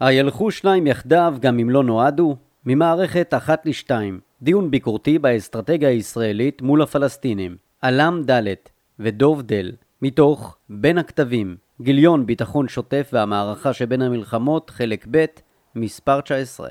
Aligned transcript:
הילכו 0.00 0.50
שניים 0.50 0.86
יחדיו 0.86 1.34
גם 1.40 1.58
אם 1.58 1.70
לא 1.70 1.84
נועדו? 1.84 2.36
ממערכת 2.66 3.34
אחת 3.36 3.66
לשתיים, 3.66 4.20
דיון 4.42 4.70
ביקורתי 4.70 5.18
באסטרטגיה 5.18 5.88
הישראלית 5.88 6.62
מול 6.62 6.82
הפלסטינים, 6.82 7.56
עלם 7.82 8.22
ד' 8.30 8.54
ודוב 8.98 9.42
דל, 9.42 9.72
מתוך 10.02 10.56
בין 10.70 10.98
הכתבים, 10.98 11.56
גיליון 11.80 12.26
ביטחון 12.26 12.68
שוטף 12.68 13.10
והמערכה 13.12 13.72
שבין 13.72 14.02
המלחמות, 14.02 14.70
חלק 14.70 15.06
ב', 15.10 15.24
מספר 15.74 16.20
19. 16.20 16.68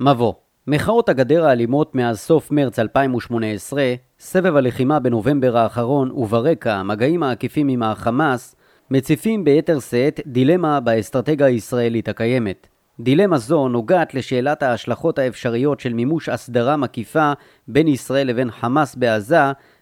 מבוא 0.00 0.34
מחאות 0.66 1.08
הגדר 1.08 1.44
האלימות 1.46 1.94
מאז 1.94 2.18
סוף 2.18 2.50
מרץ 2.50 2.78
2018, 2.78 3.94
סבב 4.18 4.56
הלחימה 4.56 5.00
בנובמבר 5.00 5.56
האחרון 5.56 6.10
וברקע 6.10 6.74
המגעים 6.74 7.22
העקיפים 7.22 7.68
עם 7.68 7.82
החמאס, 7.82 8.55
מציפים 8.90 9.44
ביתר 9.44 9.80
שאת 9.80 10.20
דילמה 10.26 10.80
באסטרטגיה 10.80 11.46
הישראלית 11.46 12.08
הקיימת. 12.08 12.66
דילמה 13.00 13.38
זו 13.38 13.68
נוגעת 13.68 14.14
לשאלת 14.14 14.62
ההשלכות 14.62 15.18
האפשריות 15.18 15.80
של 15.80 15.92
מימוש 15.92 16.28
הסדרה 16.28 16.76
מקיפה 16.76 17.32
בין 17.68 17.88
ישראל 17.88 18.26
לבין 18.26 18.50
חמאס 18.50 18.94
בעזה 18.94 19.38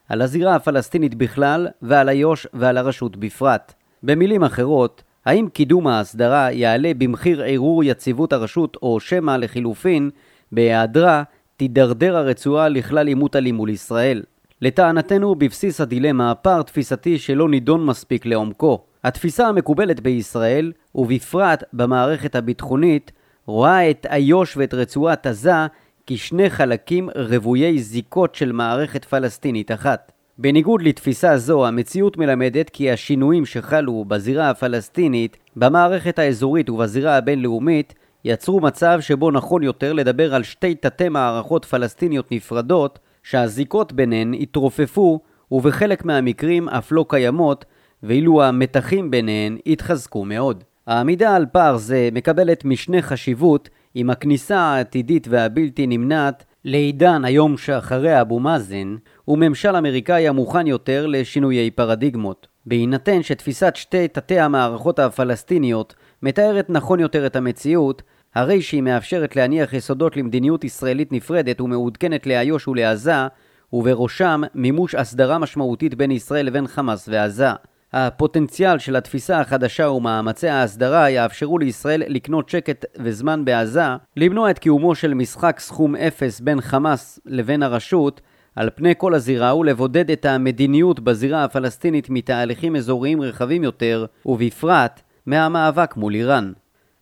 על 0.09 0.23
הזירה 0.23 0.55
הפלסטינית 0.55 1.15
בכלל 1.15 1.69
ועל 1.83 2.09
איו"ש 2.09 2.47
ועל 2.55 2.77
הרשות 2.77 3.17
בפרט. 3.17 3.75
במילים 4.03 4.45
אחרות, 4.45 5.03
האם 5.25 5.49
קידום 5.53 5.87
ההסדרה 5.87 6.53
יעלה 6.53 6.93
במחיר 6.99 7.43
ערעור 7.43 7.85
יציבות 7.85 8.33
הרשות 8.33 8.77
או 8.83 9.01
שמא 9.01 9.37
לחילופין, 9.37 10.11
בהיעדרה 10.53 11.23
תידרדר 11.57 12.17
הרצועה 12.17 12.69
לכלל 12.69 13.07
עימות 13.07 13.37
אלים 13.37 13.55
מול 13.55 13.71
ישראל. 13.71 14.23
לטענתנו 14.63 15.35
בבסיס 15.35 15.81
הדילמה 15.81 16.35
פער 16.35 16.63
תפיסתי 16.63 17.19
שלא 17.19 17.49
נידון 17.49 17.87
מספיק 17.87 18.27
לעומקו. 18.27 18.85
התפיסה 19.05 19.49
המקובלת 19.49 20.01
בישראל, 20.01 20.73
ובפרט 20.95 21.65
במערכת 21.73 22.35
הביטחונית, 22.35 23.13
רואה 23.47 23.91
את 23.91 24.07
איו"ש 24.11 24.57
ואת 24.57 24.75
רצועת 24.75 25.27
עזה 25.27 25.67
כשני 26.07 26.51
חלקים 26.51 27.09
רוויי 27.17 27.79
זיקות 27.79 28.35
של 28.35 28.53
מערכת 28.53 29.05
פלסטינית 29.05 29.73
אחת. 29.73 30.13
בניגוד 30.39 30.83
לתפיסה 30.83 31.37
זו, 31.39 31.67
המציאות 31.67 32.17
מלמדת 32.17 32.71
כי 32.71 32.91
השינויים 32.91 33.47
שחלו 33.47 34.05
בזירה 34.09 34.51
הפלסטינית, 34.51 35.37
במערכת 35.57 36.19
האזורית 36.19 36.71
ובזירה 36.71 37.17
הבינלאומית, 37.17 37.95
יצרו 38.25 38.61
מצב 38.61 38.99
שבו 39.01 39.31
נכון 39.31 39.63
יותר 39.63 39.93
לדבר 39.93 40.35
על 40.35 40.43
שתי 40.43 40.75
תתי 40.75 41.09
מערכות 41.09 41.65
פלסטיניות 41.65 42.33
נפרדות, 42.33 42.99
שהזיקות 43.23 43.93
ביניהן 43.93 44.35
התרופפו, 44.35 45.21
ובחלק 45.51 46.05
מהמקרים 46.05 46.69
אף 46.69 46.93
לא 46.93 47.05
קיימות, 47.09 47.65
ואילו 48.03 48.43
המתחים 48.43 49.11
ביניהן 49.11 49.59
התחזקו 49.67 50.25
מאוד. 50.25 50.65
העמידה 50.87 51.37
על 51.37 51.47
פער 51.53 51.77
זה 51.77 52.09
מקבלת 52.13 52.65
משנה 52.65 53.03
חשיבות 53.03 53.69
עם 53.95 54.11
הכניסה 54.11 54.59
העתידית 54.59 55.27
והבלתי 55.31 55.87
נמנעת 55.87 56.45
לעידן 56.65 57.25
היום 57.25 57.57
שאחרי 57.57 58.21
אבו 58.21 58.41
מאזן, 58.41 58.97
הוא 59.25 59.39
ממשל 59.39 59.77
אמריקאי 59.77 60.29
המוכן 60.29 60.67
יותר 60.67 61.07
לשינויי 61.07 61.71
פרדיגמות. 61.71 62.49
בהינתן 62.67 63.23
שתפיסת 63.23 63.77
שתי 63.77 64.09
תתי 64.09 64.41
המערכות 64.41 64.99
הפלסטיניות 64.99 65.95
מתארת 66.23 66.71
נכון 66.71 67.01
יותר 67.01 67.27
את 67.27 67.37
המציאות, 67.37 68.03
הרי 68.35 68.63
שהיא 68.63 68.83
מאפשרת 68.83 69.37
להניח 69.37 69.73
יסודות 69.73 70.17
למדיניות 70.17 70.65
ישראלית 70.65 71.13
נפרדת 71.13 71.61
ומעודכנת 71.61 72.27
לאיו"ש 72.27 72.69
ולעזה, 72.69 73.27
ובראשם 73.73 74.43
מימוש 74.55 74.95
הסדרה 74.95 75.39
משמעותית 75.39 75.95
בין 75.95 76.11
ישראל 76.11 76.47
לבין 76.47 76.67
חמאס 76.67 77.09
ועזה. 77.13 77.51
הפוטנציאל 77.97 78.79
של 78.79 78.97
התפיסה 78.97 79.41
החדשה 79.41 79.89
ומאמצי 79.89 80.49
ההסדרה 80.49 81.11
יאפשרו 81.11 81.59
לישראל 81.59 82.03
לקנות 82.07 82.49
שקט 82.49 82.85
וזמן 82.97 83.45
בעזה, 83.45 83.83
למנוע 84.17 84.51
את 84.51 84.59
קיומו 84.59 84.95
של 84.95 85.15
משחק 85.15 85.61
סכום 85.61 85.97
אפס 85.97 86.41
בין 86.41 86.61
חמאס 86.61 87.21
לבין 87.27 87.63
הרשות, 87.63 88.21
על 88.57 88.71
פני 88.75 88.95
כל 88.99 89.15
הזירה 89.15 89.57
ולבודד 89.57 90.11
את 90.11 90.25
המדיניות 90.25 91.01
בזירה 91.01 91.45
הפלסטינית 91.45 92.11
מתהליכים 92.11 92.77
אזוריים 92.77 93.23
רחבים 93.23 93.65
יותר, 93.65 94.07
ובפרט 94.27 95.01
מהמאבק 95.27 95.97
מול 95.97 96.15
איראן. 96.15 96.53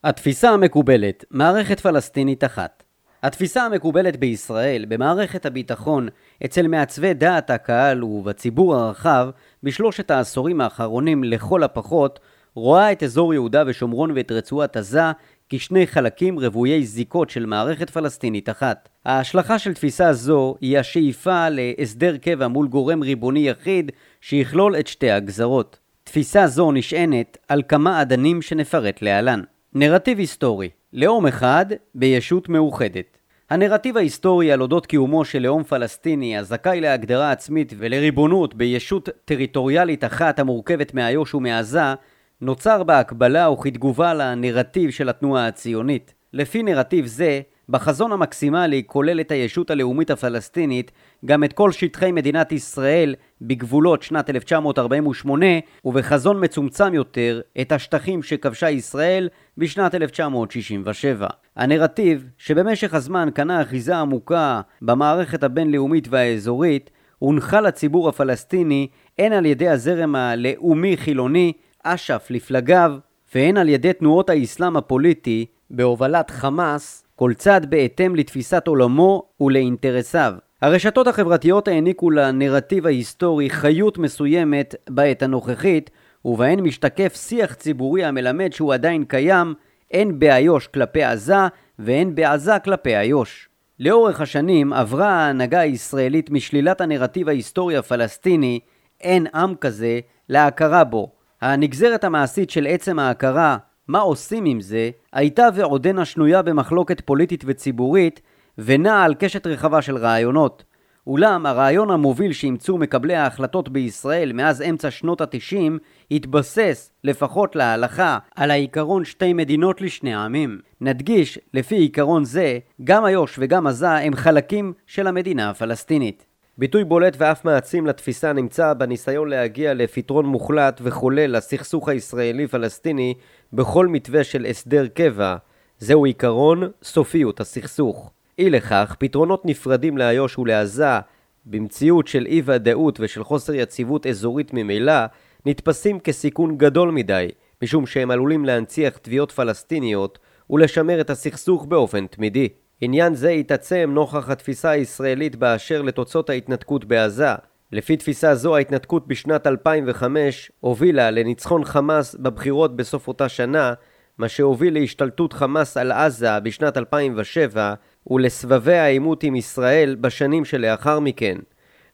התפיסה 0.04 0.50
המקובלת, 0.50 1.24
מערכת 1.30 1.80
פלסטינית 1.80 2.44
אחת. 2.44 2.81
התפיסה 3.22 3.62
המקובלת 3.62 4.16
בישראל, 4.16 4.84
במערכת 4.88 5.46
הביטחון, 5.46 6.08
אצל 6.44 6.66
מעצבי 6.66 7.14
דעת 7.14 7.50
הקהל 7.50 8.04
ובציבור 8.04 8.76
הרחב, 8.76 9.28
בשלושת 9.62 10.10
העשורים 10.10 10.60
האחרונים 10.60 11.24
לכל 11.24 11.62
הפחות, 11.62 12.20
רואה 12.54 12.92
את 12.92 13.02
אזור 13.02 13.34
יהודה 13.34 13.62
ושומרון 13.66 14.10
ואת 14.14 14.32
רצועת 14.32 14.76
עזה 14.76 15.02
כשני 15.48 15.86
חלקים 15.86 16.38
רוויי 16.38 16.84
זיקות 16.84 17.30
של 17.30 17.46
מערכת 17.46 17.90
פלסטינית 17.90 18.48
אחת. 18.48 18.88
ההשלכה 19.04 19.58
של 19.58 19.74
תפיסה 19.74 20.12
זו 20.12 20.54
היא 20.60 20.78
השאיפה 20.78 21.48
להסדר 21.48 22.16
קבע 22.16 22.48
מול 22.48 22.68
גורם 22.68 23.02
ריבוני 23.02 23.48
יחיד 23.48 23.92
שיכלול 24.20 24.76
את 24.76 24.86
שתי 24.86 25.10
הגזרות. 25.10 25.78
תפיסה 26.04 26.46
זו 26.46 26.72
נשענת 26.72 27.38
על 27.48 27.62
כמה 27.68 28.02
אדנים 28.02 28.42
שנפרט 28.42 29.02
להלן. 29.02 29.40
נרטיב 29.74 30.18
היסטורי 30.18 30.68
לאום 30.92 31.26
אחד 31.26 31.66
בישות 31.94 32.48
מאוחדת 32.48 33.18
הנרטיב 33.50 33.96
ההיסטורי 33.96 34.52
על 34.52 34.62
אודות 34.62 34.86
קיומו 34.86 35.24
של 35.24 35.42
לאום 35.42 35.62
פלסטיני 35.62 36.38
הזכאי 36.38 36.80
להגדרה 36.80 37.32
עצמית 37.32 37.72
ולריבונות 37.78 38.54
בישות 38.54 39.08
טריטוריאלית 39.24 40.04
אחת 40.04 40.38
המורכבת 40.38 40.94
מאיו"ש 40.94 41.34
ומעזה 41.34 41.94
נוצר 42.40 42.82
בהקבלה 42.82 43.50
וכתגובה 43.50 44.14
לנרטיב 44.14 44.90
של 44.90 45.08
התנועה 45.08 45.46
הציונית. 45.46 46.14
לפי 46.32 46.62
נרטיב 46.62 47.06
זה, 47.06 47.40
בחזון 47.72 48.12
המקסימלי 48.12 48.82
כוללת 48.86 49.30
הישות 49.30 49.70
הלאומית 49.70 50.10
הפלסטינית 50.10 50.92
גם 51.24 51.44
את 51.44 51.52
כל 51.52 51.72
שטחי 51.72 52.12
מדינת 52.12 52.52
ישראל 52.52 53.14
בגבולות 53.40 54.02
שנת 54.02 54.30
1948 54.30 55.46
ובחזון 55.84 56.44
מצומצם 56.44 56.94
יותר 56.94 57.40
את 57.60 57.72
השטחים 57.72 58.22
שכבשה 58.22 58.70
ישראל 58.70 59.28
בשנת 59.58 59.94
1967. 59.94 61.26
הנרטיב 61.56 62.26
שבמשך 62.38 62.94
הזמן 62.94 63.28
קנה 63.34 63.62
אחיזה 63.62 63.96
עמוקה 63.96 64.60
במערכת 64.82 65.42
הבינלאומית 65.42 66.08
והאזורית 66.10 66.90
הונחה 67.18 67.60
לציבור 67.60 68.08
הפלסטיני 68.08 68.88
הן 69.18 69.32
על 69.32 69.46
ידי 69.46 69.68
הזרם 69.68 70.14
הלאומי-חילוני 70.14 71.52
אש"ף 71.84 72.26
לפלגיו 72.30 72.92
והן 73.34 73.56
על 73.56 73.68
ידי 73.68 73.92
תנועות 73.92 74.30
האסלאם 74.30 74.76
הפוליטי 74.76 75.46
בהובלת 75.70 76.30
חמאס 76.30 77.04
כל 77.22 77.34
צד 77.34 77.60
בהתאם 77.70 78.16
לתפיסת 78.16 78.66
עולמו 78.66 79.22
ולאינטרסיו. 79.40 80.34
הרשתות 80.62 81.06
החברתיות 81.06 81.68
העניקו 81.68 82.10
לנרטיב 82.10 82.86
ההיסטורי 82.86 83.50
חיות 83.50 83.98
מסוימת 83.98 84.74
בעת 84.90 85.22
הנוכחית, 85.22 85.90
ובהן 86.24 86.60
משתקף 86.60 87.14
שיח 87.16 87.54
ציבורי 87.54 88.04
המלמד 88.04 88.52
שהוא 88.52 88.74
עדיין 88.74 89.04
קיים, 89.04 89.54
הן 89.92 90.18
באיו"ש 90.18 90.66
כלפי 90.66 91.02
עזה 91.02 91.36
והן 91.78 92.14
בעזה 92.14 92.58
כלפי 92.58 92.96
איו"ש. 92.96 93.48
לאורך 93.80 94.20
השנים 94.20 94.72
עברה 94.72 95.08
ההנהגה 95.08 95.60
הישראלית 95.60 96.30
משלילת 96.30 96.80
הנרטיב 96.80 97.28
ההיסטורי 97.28 97.76
הפלסטיני, 97.76 98.60
אין 99.00 99.26
עם 99.34 99.54
כזה, 99.54 100.00
להכרה 100.28 100.84
בו. 100.84 101.12
הנגזרת 101.40 102.04
המעשית 102.04 102.50
של 102.50 102.66
עצם 102.66 102.98
ההכרה 102.98 103.56
מה 103.88 103.98
עושים 103.98 104.44
עם 104.44 104.60
זה, 104.60 104.90
הייתה 105.12 105.48
ועודנה 105.54 106.04
שנויה 106.04 106.42
במחלוקת 106.42 107.00
פוליטית 107.00 107.44
וציבורית, 107.46 108.20
ונעה 108.58 109.04
על 109.04 109.14
קשת 109.14 109.46
רחבה 109.46 109.82
של 109.82 109.96
רעיונות. 109.96 110.64
אולם 111.06 111.46
הרעיון 111.46 111.90
המוביל 111.90 112.32
שאימצו 112.32 112.78
מקבלי 112.78 113.14
ההחלטות 113.14 113.68
בישראל 113.68 114.32
מאז 114.32 114.62
אמצע 114.62 114.90
שנות 114.90 115.20
התשעים 115.20 115.78
התבסס, 116.10 116.92
לפחות 117.04 117.56
להלכה, 117.56 118.18
על 118.36 118.50
העיקרון 118.50 119.04
שתי 119.04 119.32
מדינות 119.32 119.80
לשני 119.80 120.14
עמים. 120.14 120.58
נדגיש, 120.80 121.38
לפי 121.54 121.76
עיקרון 121.76 122.24
זה, 122.24 122.58
גם 122.84 123.06
איו"ש 123.06 123.36
וגם 123.38 123.66
עזה 123.66 123.90
הם 123.90 124.14
חלקים 124.14 124.72
של 124.86 125.06
המדינה 125.06 125.50
הפלסטינית. 125.50 126.26
ביטוי 126.58 126.84
בולט 126.84 127.16
ואף 127.18 127.44
מעצים 127.44 127.86
לתפיסה 127.86 128.32
נמצא 128.32 128.72
בניסיון 128.74 129.28
להגיע 129.28 129.74
לפתרון 129.74 130.26
מוחלט 130.26 130.80
וכולל 130.84 131.36
לסכסוך 131.36 131.88
הישראלי-פלסטיני 131.88 133.14
בכל 133.52 133.86
מתווה 133.86 134.24
של 134.24 134.46
הסדר 134.46 134.86
קבע. 134.86 135.36
זהו 135.78 136.04
עיקרון 136.04 136.70
סופיות 136.82 137.40
הסכסוך. 137.40 138.10
אי 138.38 138.50
לכך, 138.50 138.96
פתרונות 138.98 139.46
נפרדים 139.46 139.98
לאיו"ש 139.98 140.38
ולעזה, 140.38 140.98
במציאות 141.46 142.08
של 142.08 142.26
אי 142.26 142.42
ודאות 142.44 142.98
ושל 143.00 143.24
חוסר 143.24 143.54
יציבות 143.54 144.06
אזורית 144.06 144.50
ממילא, 144.54 145.04
נתפסים 145.46 146.00
כסיכון 146.00 146.58
גדול 146.58 146.90
מדי, 146.90 147.28
משום 147.62 147.86
שהם 147.86 148.10
עלולים 148.10 148.44
להנציח 148.44 148.96
תביעות 148.96 149.32
פלסטיניות 149.32 150.18
ולשמר 150.50 151.00
את 151.00 151.10
הסכסוך 151.10 151.66
באופן 151.66 152.06
תמידי. 152.06 152.48
עניין 152.80 153.14
זה 153.14 153.30
התעצם 153.30 153.90
נוכח 153.94 154.30
התפיסה 154.30 154.70
הישראלית 154.70 155.36
באשר 155.36 155.82
לתוצאות 155.82 156.30
ההתנתקות 156.30 156.84
בעזה. 156.84 157.34
לפי 157.72 157.96
תפיסה 157.96 158.34
זו 158.34 158.56
ההתנתקות 158.56 159.06
בשנת 159.06 159.46
2005 159.46 160.52
הובילה 160.60 161.10
לניצחון 161.10 161.64
חמאס 161.64 162.14
בבחירות 162.14 162.76
בסוף 162.76 163.08
אותה 163.08 163.28
שנה 163.28 163.74
מה 164.18 164.28
שהוביל 164.28 164.74
להשתלטות 164.74 165.32
חמאס 165.32 165.76
על 165.76 165.92
עזה 165.92 166.40
בשנת 166.40 166.76
2007 166.76 167.74
ולסבבי 168.10 168.76
העימות 168.76 169.22
עם 169.22 169.36
ישראל 169.36 169.96
בשנים 170.00 170.44
שלאחר 170.44 171.00
מכן. 171.00 171.38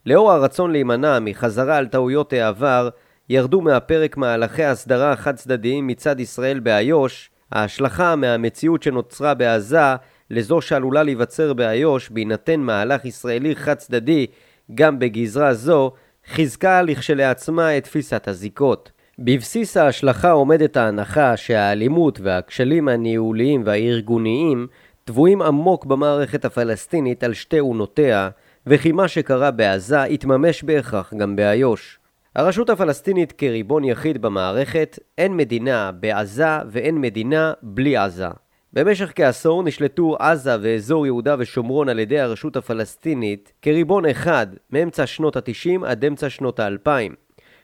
לאור 0.05 0.31
הרצון 0.31 0.71
להימנע 0.71 1.19
מחזרה 1.19 1.77
על 1.77 1.87
טעויות 1.87 2.33
העבר, 2.33 2.89
ירדו 3.29 3.61
מהפרק 3.61 4.17
מהלכי 4.17 4.63
הסדרה 4.63 5.15
חד 5.15 5.35
צדדיים 5.35 5.87
מצד 5.87 6.19
ישראל 6.19 6.59
באיו"ש, 6.59 7.29
ההשלכה 7.51 8.15
מהמציאות 8.15 8.83
שנוצרה 8.83 9.33
בעזה 9.33 9.95
לזו 10.29 10.61
שעלולה 10.61 11.03
להיווצר 11.03 11.53
באיו"ש 11.53 12.09
בהינתן 12.09 12.59
מהלך 12.59 13.05
ישראלי 13.05 13.55
חד 13.55 13.73
צדדי 13.73 14.27
גם 14.75 14.99
בגזרה 14.99 15.53
זו, 15.53 15.91
חיזקה 16.27 16.81
לכשלעצמה 16.81 17.77
את 17.77 17.83
תפיסת 17.83 18.27
הזיקות. 18.27 18.91
בבסיס 19.19 19.77
ההשלכה 19.77 20.31
עומדת 20.31 20.77
ההנחה 20.77 21.37
שהאלימות 21.37 22.19
והכשלים 22.23 22.87
הניהוליים 22.87 23.63
והארגוניים 23.65 24.67
טבועים 25.05 25.41
עמוק 25.41 25.85
במערכת 25.85 26.45
הפלסטינית 26.45 27.23
על 27.23 27.33
שתי 27.33 27.59
אונותיה, 27.59 28.29
וכי 28.67 28.91
מה 28.91 29.07
שקרה 29.07 29.51
בעזה 29.51 29.99
יתממש 30.09 30.63
בהכרח 30.63 31.13
גם 31.13 31.35
באיו"ש. 31.35 31.99
הרשות 32.35 32.69
הפלסטינית 32.69 33.31
כריבון 33.31 33.83
יחיד 33.83 34.21
במערכת, 34.21 34.99
אין 35.17 35.37
מדינה 35.37 35.91
בעזה 35.91 36.57
ואין 36.69 37.01
מדינה 37.01 37.53
בלי 37.61 37.97
עזה. 37.97 38.27
במשך 38.73 39.11
כעשור 39.15 39.63
נשלטו 39.63 40.15
עזה 40.19 40.55
ואזור 40.61 41.05
יהודה 41.05 41.35
ושומרון 41.39 41.89
על 41.89 41.99
ידי 41.99 42.19
הרשות 42.19 42.55
הפלסטינית 42.55 43.53
כריבון 43.61 44.05
אחד 44.05 44.47
מאמצע 44.71 45.07
שנות 45.07 45.35
ה-90 45.35 45.85
עד 45.85 46.05
אמצע 46.05 46.29
שנות 46.29 46.59
ה-2000. 46.59 47.13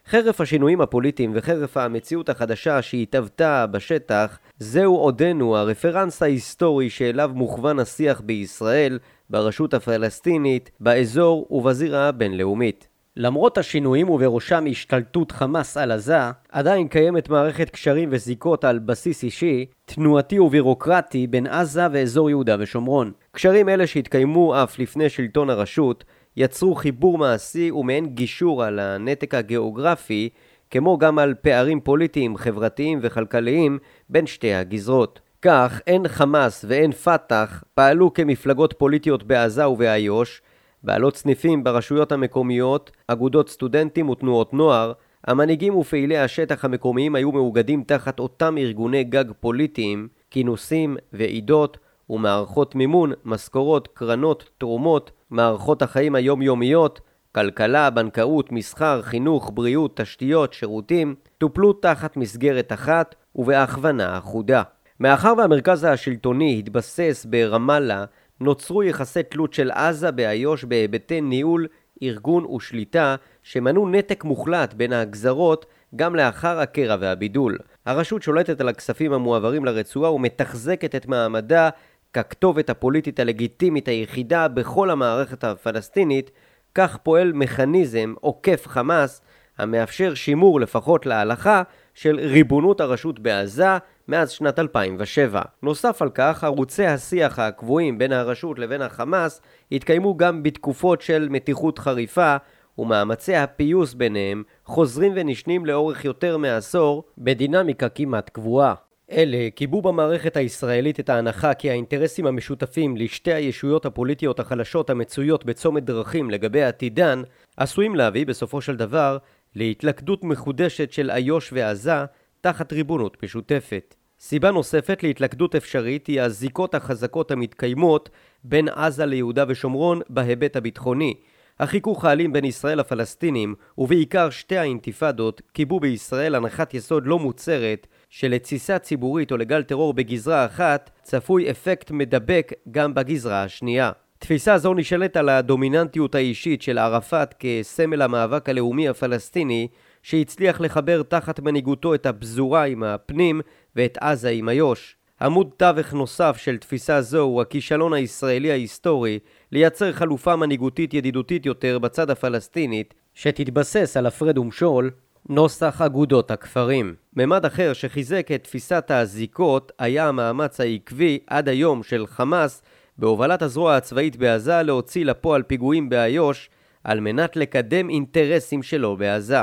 חרף 0.07 0.41
השינויים 0.41 0.81
הפוליטיים 0.81 1.31
וחרף 1.35 1.77
המציאות 1.77 2.29
החדשה 2.29 2.81
שהתהוותה 2.81 3.65
בשטח, 3.67 4.39
זהו 4.59 4.95
עודנו 4.95 5.57
הרפרנס 5.57 6.23
ההיסטורי 6.23 6.89
שאליו 6.89 7.31
מוכוון 7.33 7.79
השיח 7.79 8.21
בישראל, 8.21 8.99
ברשות 9.29 9.73
הפלסטינית, 9.73 10.71
באזור 10.79 11.47
ובזירה 11.51 12.07
הבינלאומית. 12.07 12.94
למרות 13.17 13.57
השינויים 13.57 14.09
ובראשם 14.09 14.65
השתלטות 14.71 15.31
חמאס 15.31 15.77
על 15.77 15.91
עזה, 15.91 16.17
עדיין 16.51 16.87
קיימת 16.87 17.29
מערכת 17.29 17.69
קשרים 17.69 18.09
וזיקות 18.11 18.63
על 18.63 18.79
בסיס 18.79 19.23
אישי, 19.23 19.65
תנועתי 19.85 20.39
ובירוקרטי 20.39 21.27
בין 21.27 21.47
עזה 21.47 21.87
ואזור 21.91 22.29
יהודה 22.29 22.55
ושומרון. 22.59 23.11
קשרים 23.31 23.69
אלה 23.69 23.87
שהתקיימו 23.87 24.63
אף 24.63 24.79
לפני 24.79 25.09
שלטון 25.09 25.49
הרשות, 25.49 26.03
יצרו 26.37 26.75
חיבור 26.75 27.17
מעשי 27.17 27.71
ומעין 27.71 28.05
גישור 28.05 28.63
על 28.63 28.79
הנתק 28.79 29.33
הגיאוגרפי, 29.33 30.29
כמו 30.71 30.97
גם 30.97 31.19
על 31.19 31.33
פערים 31.41 31.79
פוליטיים, 31.79 32.37
חברתיים 32.37 32.99
וכלכליים 33.01 33.79
בין 34.09 34.27
שתי 34.27 34.53
הגזרות. 34.53 35.19
כך, 35.41 35.81
הן 35.87 36.07
חמאס 36.07 36.65
והן 36.67 36.91
פת"ח 36.91 37.63
פעלו 37.73 38.13
כמפלגות 38.13 38.73
פוליטיות 38.77 39.23
בעזה 39.23 39.67
ובאיו"ש, 39.69 40.41
בעלות 40.85 41.17
סניפים 41.17 41.63
ברשויות 41.63 42.11
המקומיות, 42.11 42.91
אגודות 43.07 43.49
סטודנטים 43.49 44.09
ותנועות 44.09 44.53
נוער, 44.53 44.91
המנהיגים 45.27 45.75
ופעילי 45.75 46.17
השטח 46.17 46.65
המקומיים 46.65 47.15
היו 47.15 47.31
מאוגדים 47.31 47.83
תחת 47.83 48.19
אותם 48.19 48.57
ארגוני 48.57 49.03
גג 49.03 49.25
פוליטיים, 49.39 50.07
כינוסים, 50.31 50.97
ועידות 51.13 51.77
ומערכות 52.09 52.75
מימון, 52.75 53.11
משכורות, 53.25 53.87
קרנות, 53.93 54.49
תרומות, 54.57 55.11
מערכות 55.29 55.81
החיים 55.81 56.15
היומיומיות, 56.15 57.01
כלכלה, 57.35 57.89
בנקאות, 57.89 58.51
מסחר, 58.51 59.01
חינוך, 59.01 59.51
בריאות, 59.53 59.97
תשתיות, 60.01 60.53
שירותים, 60.53 61.15
טופלו 61.37 61.73
תחת 61.73 62.17
מסגרת 62.17 62.73
אחת 62.73 63.15
ובהכוונה 63.35 64.17
אחודה. 64.17 64.63
מאחר 64.99 65.33
והמרכז 65.37 65.83
השלטוני 65.83 66.59
התבסס 66.59 67.25
ברמאללה 67.29 68.05
נוצרו 68.41 68.83
יחסי 68.83 69.23
תלות 69.23 69.53
של 69.53 69.71
עזה 69.71 70.11
באיו"ש 70.11 70.63
בהיבטי 70.63 71.21
ניהול, 71.21 71.67
ארגון 72.03 72.45
ושליטה 72.45 73.15
שמנעו 73.43 73.89
נתק 73.89 74.23
מוחלט 74.23 74.73
בין 74.73 74.93
הגזרות 74.93 75.65
גם 75.95 76.15
לאחר 76.15 76.59
הקרע 76.59 76.95
והבידול. 76.99 77.57
הרשות 77.85 78.23
שולטת 78.23 78.61
על 78.61 78.69
הכספים 78.69 79.13
המועברים 79.13 79.65
לרצועה 79.65 80.11
ומתחזקת 80.11 80.95
את 80.95 81.07
מעמדה 81.07 81.69
ככתובת 82.13 82.69
הפוליטית 82.69 83.19
הלגיטימית 83.19 83.87
היחידה 83.87 84.47
בכל 84.47 84.89
המערכת 84.89 85.43
הפלסטינית, 85.43 86.31
כך 86.75 86.97
פועל 86.97 87.33
מכניזם 87.33 88.13
עוקף 88.21 88.67
חמאס 88.67 89.21
המאפשר 89.57 90.13
שימור 90.13 90.59
לפחות 90.59 91.05
להלכה 91.05 91.63
של 91.95 92.19
ריבונות 92.19 92.81
הרשות 92.81 93.19
בעזה 93.19 93.77
מאז 94.07 94.31
שנת 94.31 94.59
2007. 94.59 95.41
נוסף 95.63 96.01
על 96.01 96.09
כך, 96.09 96.43
ערוצי 96.43 96.85
השיח 96.85 97.39
הקבועים 97.39 97.97
בין 97.97 98.11
הרשות 98.11 98.59
לבין 98.59 98.81
החמאס 98.81 99.41
התקיימו 99.71 100.17
גם 100.17 100.43
בתקופות 100.43 101.01
של 101.01 101.27
מתיחות 101.29 101.79
חריפה 101.79 102.35
ומאמצי 102.77 103.35
הפיוס 103.35 103.93
ביניהם 103.93 104.43
חוזרים 104.65 105.13
ונשנים 105.15 105.65
לאורך 105.65 106.05
יותר 106.05 106.37
מעשור 106.37 107.03
בדינמיקה 107.17 107.89
כמעט 107.89 108.29
קבועה. 108.29 108.73
אלה 109.11 109.49
קיבו 109.55 109.81
במערכת 109.81 110.37
הישראלית 110.37 110.99
את 110.99 111.09
ההנחה 111.09 111.53
כי 111.53 111.69
האינטרסים 111.69 112.27
המשותפים 112.27 112.97
לשתי 112.97 113.33
הישויות 113.33 113.85
הפוליטיות 113.85 114.39
החלשות 114.39 114.89
המצויות 114.89 115.45
בצומת 115.45 115.83
דרכים 115.83 116.29
לגבי 116.29 116.63
עתידן 116.63 117.21
עשויים 117.57 117.95
להביא 117.95 118.25
בסופו 118.25 118.61
של 118.61 118.75
דבר 118.75 119.17
להתלכדות 119.55 120.23
מחודשת 120.23 120.91
של 120.91 121.11
איו"ש 121.11 121.53
ועזה 121.53 122.05
תחת 122.41 122.73
ריבונות 122.73 123.23
משותפת. 123.23 123.95
סיבה 124.19 124.51
נוספת 124.51 125.03
להתלכדות 125.03 125.55
אפשרית 125.55 126.07
היא 126.07 126.21
הזיקות 126.21 126.75
החזקות 126.75 127.31
המתקיימות 127.31 128.09
בין 128.43 128.69
עזה 128.69 129.05
ליהודה 129.05 129.45
ושומרון 129.47 130.01
בהיבט 130.09 130.55
הביטחוני. 130.55 131.13
החיכוך 131.59 132.05
האלים 132.05 132.33
בין 132.33 132.45
ישראל 132.45 132.79
לפלסטינים, 132.79 133.55
ובעיקר 133.77 134.29
שתי 134.29 134.57
האינתיפאדות, 134.57 135.41
קיבו 135.53 135.79
בישראל 135.79 136.35
הנחת 136.35 136.73
יסוד 136.73 137.07
לא 137.07 137.19
מוצהרת 137.19 137.87
שלתסיסה 138.09 138.79
ציבורית 138.79 139.31
או 139.31 139.37
לגל 139.37 139.63
טרור 139.63 139.93
בגזרה 139.93 140.45
אחת, 140.45 140.89
צפוי 141.03 141.51
אפקט 141.51 141.91
מדבק 141.91 142.53
גם 142.71 142.93
בגזרה 142.93 143.43
השנייה. 143.43 143.91
תפיסה 144.25 144.57
זו 144.57 144.73
נשענת 144.73 145.17
על 145.17 145.29
הדומיננטיות 145.29 146.15
האישית 146.15 146.61
של 146.61 146.77
ערפאת 146.77 147.33
כסמל 147.39 148.01
המאבק 148.01 148.49
הלאומי 148.49 148.89
הפלסטיני, 148.89 149.67
שהצליח 150.03 150.61
לחבר 150.61 151.03
תחת 151.03 151.39
מנהיגותו 151.39 151.93
את 151.93 152.05
הפזורה 152.05 152.63
עם 152.63 152.83
הפנים 152.83 153.41
ואת 153.75 153.97
עזה 154.01 154.29
עם 154.29 154.49
איו"ש. 154.49 154.95
עמוד 155.21 155.49
תווך 155.57 155.93
נוסף 155.93 156.37
של 156.37 156.57
תפיסה 156.57 157.01
זו 157.01 157.21
הוא 157.21 157.41
הכישלון 157.41 157.93
הישראלי 157.93 158.51
ההיסטורי 158.51 159.19
לייצר 159.51 159.91
חלופה 159.91 160.35
מנהיגותית 160.35 160.93
ידידותית 160.93 161.45
יותר 161.45 161.79
בצד 161.79 162.09
הפלסטינית, 162.09 162.93
שתתבסס 163.13 163.97
על 163.97 164.05
הפרד 164.05 164.37
ומשול, 164.37 164.91
נוסח 165.29 165.81
אגודות 165.81 166.31
הכפרים. 166.31 166.95
ממד 167.15 167.45
אחר 167.45 167.73
שחיזק 167.73 168.27
את 168.35 168.43
תפיסת 168.43 168.91
הזיקות 168.91 169.71
היה 169.79 170.07
המאמץ 170.07 170.59
העקבי 170.59 171.19
עד 171.27 171.49
היום 171.49 171.83
של 171.83 172.07
חמאס 172.07 172.61
בהובלת 172.97 173.41
הזרוע 173.41 173.75
הצבאית 173.75 174.15
בעזה 174.15 174.61
להוציא 174.63 175.05
לפועל 175.05 175.43
פיגועים 175.43 175.89
באיו"ש 175.89 176.49
על 176.83 176.99
מנת 176.99 177.35
לקדם 177.35 177.89
אינטרסים 177.89 178.63
שלו 178.63 178.97
בעזה. 178.97 179.41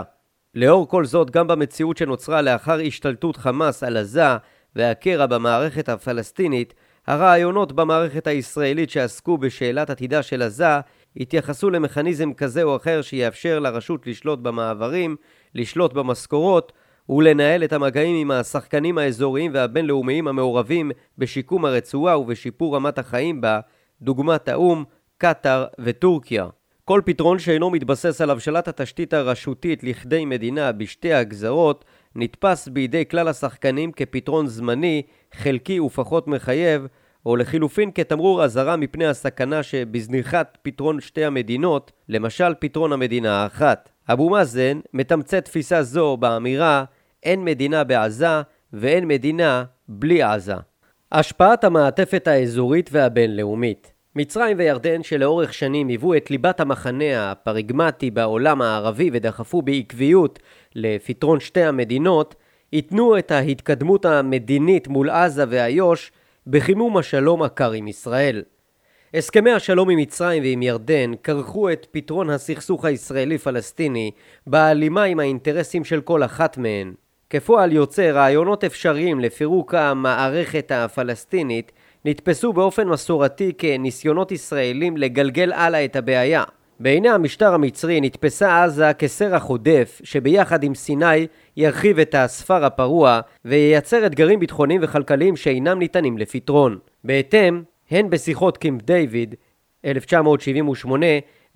לאור 0.54 0.88
כל 0.88 1.04
זאת, 1.04 1.30
גם 1.30 1.46
במציאות 1.46 1.96
שנוצרה 1.96 2.42
לאחר 2.42 2.78
השתלטות 2.86 3.36
חמאס 3.36 3.82
על 3.82 3.96
עזה 3.96 4.36
והקרע 4.76 5.26
במערכת 5.26 5.88
הפלסטינית, 5.88 6.74
הרעיונות 7.06 7.72
במערכת 7.72 8.26
הישראלית 8.26 8.90
שעסקו 8.90 9.38
בשאלת 9.38 9.90
עתידה 9.90 10.22
של 10.22 10.42
עזה 10.42 10.80
התייחסו 11.16 11.70
למכניזם 11.70 12.32
כזה 12.32 12.62
או 12.62 12.76
אחר 12.76 13.02
שיאפשר 13.02 13.58
לרשות 13.58 14.06
לשלוט 14.06 14.38
במעברים, 14.38 15.16
לשלוט 15.54 15.92
במשכורות 15.92 16.72
ולנהל 17.08 17.64
את 17.64 17.72
המגעים 17.72 18.16
עם 18.16 18.30
השחקנים 18.30 18.98
האזוריים 18.98 19.50
והבינלאומיים 19.54 20.28
המעורבים 20.28 20.90
בשיקום 21.18 21.64
הרצועה 21.64 22.18
ובשיפור 22.18 22.76
רמת 22.76 22.98
החיים 22.98 23.40
בה, 23.40 23.60
דוגמת 24.02 24.48
האו"ם, 24.48 24.84
קטאר 25.18 25.66
וטורקיה. 25.78 26.46
כל 26.84 27.00
פתרון 27.04 27.38
שאינו 27.38 27.70
מתבסס 27.70 28.20
על 28.20 28.30
הבשלת 28.30 28.68
התשתית 28.68 29.12
הרשותית 29.14 29.84
לכדי 29.84 30.24
מדינה 30.24 30.72
בשתי 30.72 31.12
הגזרות 31.12 31.84
נתפס 32.14 32.68
בידי 32.68 33.04
כלל 33.10 33.28
השחקנים 33.28 33.92
כפתרון 33.92 34.46
זמני, 34.46 35.02
חלקי 35.34 35.80
ופחות 35.80 36.28
מחייב, 36.28 36.86
או 37.26 37.36
לחילופין 37.36 37.90
כתמרור 37.94 38.44
אזהרה 38.44 38.76
מפני 38.76 39.06
הסכנה 39.06 39.62
שבזניחת 39.62 40.58
פתרון 40.62 41.00
שתי 41.00 41.24
המדינות, 41.24 41.92
למשל 42.08 42.54
פתרון 42.58 42.92
המדינה 42.92 43.42
האחת. 43.42 43.91
אבו 44.08 44.30
מאזן 44.30 44.80
מתמצת 44.94 45.44
תפיסה 45.44 45.82
זו 45.82 46.16
באמירה 46.16 46.84
אין 47.22 47.44
מדינה 47.44 47.84
בעזה 47.84 48.42
ואין 48.72 49.08
מדינה 49.08 49.64
בלי 49.88 50.22
עזה. 50.22 50.54
השפעת 51.12 51.64
המעטפת 51.64 52.28
האזורית 52.28 52.90
והבינלאומית 52.92 53.92
מצרים 54.16 54.58
וירדן 54.58 55.02
שלאורך 55.02 55.54
שנים 55.54 55.88
היוו 55.88 56.14
את 56.16 56.30
ליבת 56.30 56.60
המחנה 56.60 57.30
הפרגמטי 57.30 58.10
בעולם 58.10 58.62
הערבי 58.62 59.10
ודחפו 59.12 59.62
בעקביות 59.62 60.38
לפתרון 60.74 61.40
שתי 61.40 61.62
המדינות 61.62 62.34
ייתנו 62.72 63.18
את 63.18 63.30
ההתקדמות 63.30 64.04
המדינית 64.04 64.88
מול 64.88 65.10
עזה 65.10 65.44
ואיו"ש 65.48 66.12
בחימום 66.46 66.96
השלום 66.96 67.42
הקר 67.42 67.72
עם 67.72 67.88
ישראל. 67.88 68.42
הסכמי 69.14 69.50
השלום 69.50 69.90
עם 69.90 69.98
מצרים 69.98 70.42
ועם 70.42 70.62
ירדן 70.62 71.12
כרכו 71.22 71.70
את 71.70 71.86
פתרון 71.90 72.30
הסכסוך 72.30 72.84
הישראלי-פלסטיני 72.84 74.10
בהלימה 74.46 75.02
עם 75.02 75.20
האינטרסים 75.20 75.84
של 75.84 76.00
כל 76.00 76.24
אחת 76.24 76.58
מהן. 76.58 76.92
כפועל 77.30 77.72
יוצא, 77.72 78.10
רעיונות 78.10 78.64
אפשריים 78.64 79.20
לפירוק 79.20 79.74
המערכת 79.74 80.72
הפלסטינית 80.74 81.72
נתפסו 82.04 82.52
באופן 82.52 82.88
מסורתי 82.88 83.52
כניסיונות 83.58 84.32
ישראלים 84.32 84.96
לגלגל 84.96 85.52
הלאה 85.52 85.84
את 85.84 85.96
הבעיה. 85.96 86.44
בעיני 86.80 87.08
המשטר 87.08 87.54
המצרי 87.54 88.00
נתפסה 88.00 88.64
עזה 88.64 88.92
כסרח 88.92 89.44
עודף 89.44 90.00
שביחד 90.04 90.64
עם 90.64 90.74
סיני 90.74 91.26
ירחיב 91.56 91.98
את 91.98 92.14
הספר 92.14 92.64
הפרוע 92.64 93.20
וייצר 93.44 94.06
אתגרים 94.06 94.40
ביטחוניים 94.40 94.80
וכלכליים 94.84 95.36
שאינם 95.36 95.78
ניתנים 95.78 96.18
לפתרון. 96.18 96.78
בהתאם, 97.04 97.62
הן 97.92 98.10
בשיחות 98.10 98.56
קים 98.56 98.78
דיוויד 98.78 99.34
1978 99.84 101.06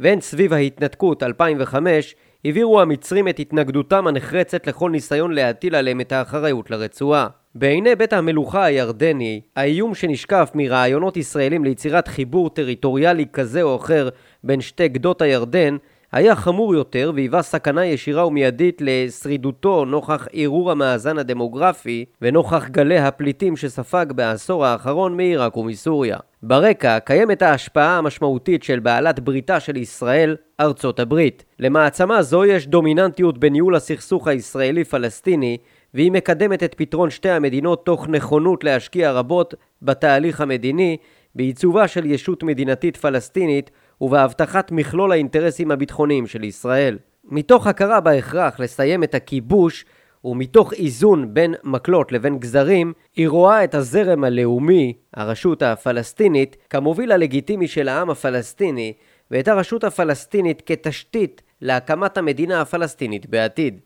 והן 0.01 0.21
סביב 0.21 0.53
ההתנתקות 0.53 1.23
2005 1.23 2.15
הבהירו 2.45 2.81
המצרים 2.81 3.29
את 3.29 3.39
התנגדותם 3.39 4.07
הנחרצת 4.07 4.67
לכל 4.67 4.91
ניסיון 4.91 5.33
להטיל 5.33 5.75
עליהם 5.75 6.01
את 6.01 6.13
האחריות 6.13 6.71
לרצועה. 6.71 7.27
בעיני 7.55 7.95
בית 7.95 8.13
המלוכה 8.13 8.65
הירדני, 8.65 9.41
האיום 9.57 9.95
שנשקף 9.95 10.51
מרעיונות 10.55 11.17
ישראלים 11.17 11.65
ליצירת 11.65 12.09
חיבור 12.09 12.51
טריטוריאלי 12.51 13.27
כזה 13.33 13.63
או 13.63 13.77
אחר 13.77 14.09
בין 14.45 14.61
שתי 14.61 14.89
גדות 14.89 15.23
הירדן 15.23 15.77
היה 16.13 16.37
חמור 16.37 16.75
יותר 16.75 17.13
והיווה 17.15 17.43
סכנה 17.43 17.87
ישירה 17.87 18.27
ומיידית 18.27 18.83
לשרידותו 18.85 19.85
נוכח 19.85 20.29
ערעור 20.33 20.71
המאזן 20.71 21.19
הדמוגרפי 21.19 22.05
ונוכח 22.23 22.69
גלי 22.69 22.99
הפליטים 22.99 23.57
שספג 23.57 24.07
בעשור 24.15 24.67
האחרון 24.67 25.17
מעיראק 25.17 25.57
ומסוריה. 25.57 26.17
ברקע 26.43 26.99
קיימת 26.99 27.43
ההשפעה 27.43 27.99
המשמעותית 27.99 28.63
של 28.63 28.79
בעלת 28.79 29.21
בריתה 29.21 29.61
של 29.61 29.77
ישראל, 29.77 30.37
ארצות 30.61 31.01
הברית. 31.01 31.45
למעצמה 31.59 32.23
זו 32.23 32.45
יש 32.45 32.67
דומיננטיות 32.67 33.39
בניהול 33.39 33.77
הסכסוך 33.77 34.29
הישראלי-פלסטיני 34.29 35.57
והיא 35.95 36.13
מקדמת 36.13 36.63
את 36.63 36.75
פתרון 36.75 37.11
שתי 37.11 37.31
המדינות 37.31 37.87
תוך 37.87 38.09
נכונות 38.09 38.65
להשקיע 38.65 39.13
רבות 39.13 39.55
בתהליך 39.83 40.41
המדיני 40.41 40.97
בעיצובה 41.35 41.89
של 41.89 42.07
ישות 42.07 42.43
מדינתית 42.43 42.97
פלסטינית 42.97 43.71
ובהבטחת 44.01 44.73
מכלול 44.73 45.13
האינטרסים 45.13 45.71
הביטחוניים 45.71 46.27
של 46.27 46.45
ישראל. 46.45 46.99
מתוך 47.25 47.67
הכרה 47.67 48.01
בהכרח 48.01 48.61
לסיים 48.61 49.05
את 49.05 49.15
הכיבוש 49.15 49.85
ומתוך 50.25 50.73
איזון 50.73 51.35
בין 51.35 51.55
מקלות 51.65 52.13
לבין 52.13 52.39
גזרים, 52.39 52.93
היא 53.17 53.29
רואה 53.29 53.65
את 53.65 53.75
הזרם 53.75 54.25
הלאומי, 54.25 54.93
הרשות 55.15 55.63
הפלסטינית, 55.63 56.57
כמוביל 56.71 57.13
הלגיטימי 57.13 57.69
של 57.69 57.89
העם 57.89 58.11
הפלסטיני, 58.11 58.93
ואת 59.31 59.49
הרשות 59.49 59.85
הפלסטינית 59.85 60.63
כתשתית 60.67 61.43
להקמת 61.61 62.19
המדינה 62.19 62.61
הפלסטינית 62.61 63.27
בעתיד. 63.27 63.81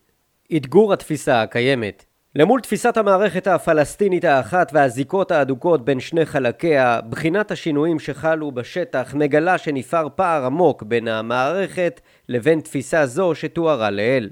אתגור 0.55 0.93
התפיסה 0.93 1.41
הקיימת 1.41 2.05
למול 2.35 2.61
תפיסת 2.61 2.97
המערכת 2.97 3.47
הפלסטינית 3.47 4.25
האחת 4.25 4.71
והזיקות 4.73 5.31
ההדוקות 5.31 5.85
בין 5.85 5.99
שני 5.99 6.25
חלקיה, 6.25 6.99
בחינת 7.09 7.51
השינויים 7.51 7.99
שחלו 7.99 8.51
בשטח 8.51 9.13
מגלה 9.13 9.57
שנפער 9.57 10.07
פער 10.15 10.45
עמוק 10.45 10.83
בין 10.83 11.07
המערכת 11.07 12.01
לבין 12.29 12.61
תפיסה 12.61 13.05
זו 13.05 13.35
שתוארה 13.35 13.89
לעיל. 13.89 14.29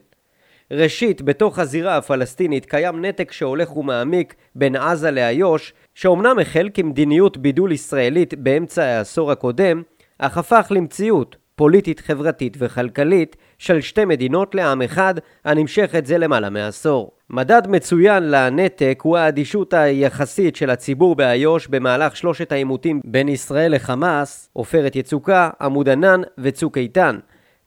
ראשית, 0.72 1.22
בתוך 1.22 1.60
הזירה 1.60 1.98
הפלסטינית 1.98 2.66
קיים 2.66 3.06
נתק 3.06 3.32
שהולך 3.32 3.78
ומעמיק 3.78 4.36
בין 4.56 4.76
עזה 4.76 5.12
לאיו"ש, 5.12 5.74
שאומנם 5.96 6.40
החל 6.40 6.70
כמדיניות 6.74 7.38
בידול 7.38 7.72
ישראלית 7.72 8.34
באמצע 8.34 8.84
העשור 8.84 9.32
הקודם, 9.32 9.82
אך 10.20 10.38
הפך 10.38 10.68
למציאות 10.76 11.36
פוליטית, 11.60 12.00
חברתית 12.00 12.58
וכלכלית 12.60 13.36
של 13.58 13.82
שתי 13.82 14.06
מדינות 14.06 14.56
לעם 14.56 14.82
אחד 14.82 15.14
הנמשכת 15.46 16.06
זה 16.06 16.18
למעלה 16.18 16.50
מעשור. 16.50 17.12
מדד 17.30 17.62
מצוין 17.68 18.24
לנתק 18.24 19.00
הוא 19.04 19.18
האדישות 19.18 19.74
היחסית 19.74 20.56
של 20.56 20.70
הציבור 20.70 21.16
באיו"ש 21.16 21.68
במהלך 21.68 22.16
שלושת 22.16 22.52
העימותים 22.52 23.02
בין 23.06 23.30
ישראל 23.30 23.76
לחמאס, 23.76 24.50
עופרת 24.54 24.96
יצוקה, 24.96 25.50
עמוד 25.62 25.90
ענן 25.90 26.22
וצוק 26.38 26.78
איתן. 26.78 27.20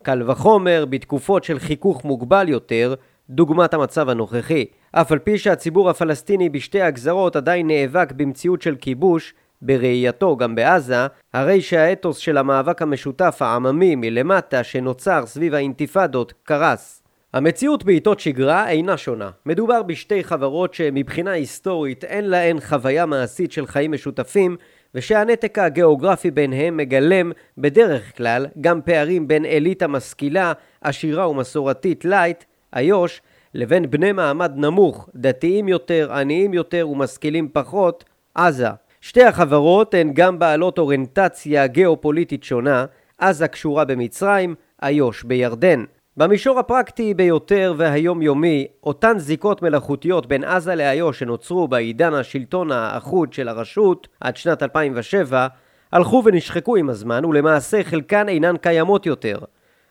קל 0.02 0.30
וחומר 0.30 0.84
בתקופות 0.90 1.44
של 1.44 1.58
חיכוך 1.58 2.04
מוגבל 2.04 2.48
יותר, 2.48 2.94
דוגמת 3.30 3.74
המצב 3.74 4.08
הנוכחי. 4.08 4.64
אף 4.92 5.12
על 5.12 5.18
פי 5.18 5.38
שהציבור 5.38 5.90
הפלסטיני 5.90 6.48
בשתי 6.48 6.82
הגזרות 6.82 7.36
עדיין 7.36 7.66
נאבק 7.66 8.12
במציאות 8.12 8.62
של 8.62 8.76
כיבוש, 8.76 9.34
בראייתו 9.62 10.36
גם 10.36 10.54
בעזה, 10.54 11.06
הרי 11.32 11.60
שהאתוס 11.60 12.16
של 12.16 12.38
המאבק 12.38 12.82
המשותף 12.82 13.36
העממי 13.40 13.94
מלמטה 13.96 14.64
שנוצר 14.64 15.26
סביב 15.26 15.54
האינתיפאדות 15.54 16.32
קרס. 16.42 17.02
המציאות 17.32 17.84
בעיתות 17.84 18.20
שגרה 18.20 18.68
אינה 18.68 18.96
שונה. 18.96 19.30
מדובר 19.46 19.82
בשתי 19.82 20.24
חברות 20.24 20.74
שמבחינה 20.74 21.30
היסטורית 21.30 22.04
אין 22.04 22.24
להן 22.24 22.60
חוויה 22.60 23.06
מעשית 23.06 23.52
של 23.52 23.66
חיים 23.66 23.92
משותפים 23.92 24.56
ושהנתק 24.94 25.58
הגיאוגרפי 25.58 26.30
ביניהם 26.30 26.76
מגלם 26.76 27.32
בדרך 27.58 28.16
כלל 28.16 28.46
גם 28.60 28.80
פערים 28.82 29.28
בין 29.28 29.44
אליטה 29.44 29.86
משכילה, 29.86 30.52
עשירה 30.80 31.28
ומסורתית 31.28 32.04
light, 32.04 32.44
איו"ש, 32.76 33.20
לבין 33.54 33.90
בני 33.90 34.12
מעמד 34.12 34.52
נמוך, 34.56 35.08
דתיים 35.14 35.68
יותר, 35.68 36.12
עניים 36.12 36.54
יותר 36.54 36.88
ומשכילים 36.88 37.48
פחות, 37.52 38.04
עזה. 38.34 38.68
שתי 39.04 39.22
החברות 39.22 39.94
הן 39.94 40.10
גם 40.14 40.38
בעלות 40.38 40.78
אוריינטציה 40.78 41.66
גיאופוליטית 41.66 42.44
שונה, 42.44 42.84
עזה 43.18 43.48
קשורה 43.48 43.84
במצרים, 43.84 44.54
איו"ש 44.82 45.22
בירדן. 45.22 45.84
במישור 46.16 46.58
הפרקטי 46.58 47.14
ביותר 47.14 47.74
והיומיומי, 47.76 48.66
אותן 48.84 49.18
זיקות 49.18 49.62
מלאכותיות 49.62 50.26
בין 50.26 50.44
עזה 50.44 50.74
לאיו"ש 50.74 51.18
שנוצרו 51.18 51.68
בעידן 51.68 52.14
השלטון 52.14 52.72
האחוד 52.72 53.32
של 53.32 53.48
הרשות 53.48 54.08
עד 54.20 54.36
שנת 54.36 54.62
2007, 54.62 55.46
הלכו 55.92 56.22
ונשחקו 56.24 56.76
עם 56.76 56.90
הזמן 56.90 57.24
ולמעשה 57.24 57.84
חלקן 57.84 58.28
אינן 58.28 58.56
קיימות 58.56 59.06
יותר. 59.06 59.38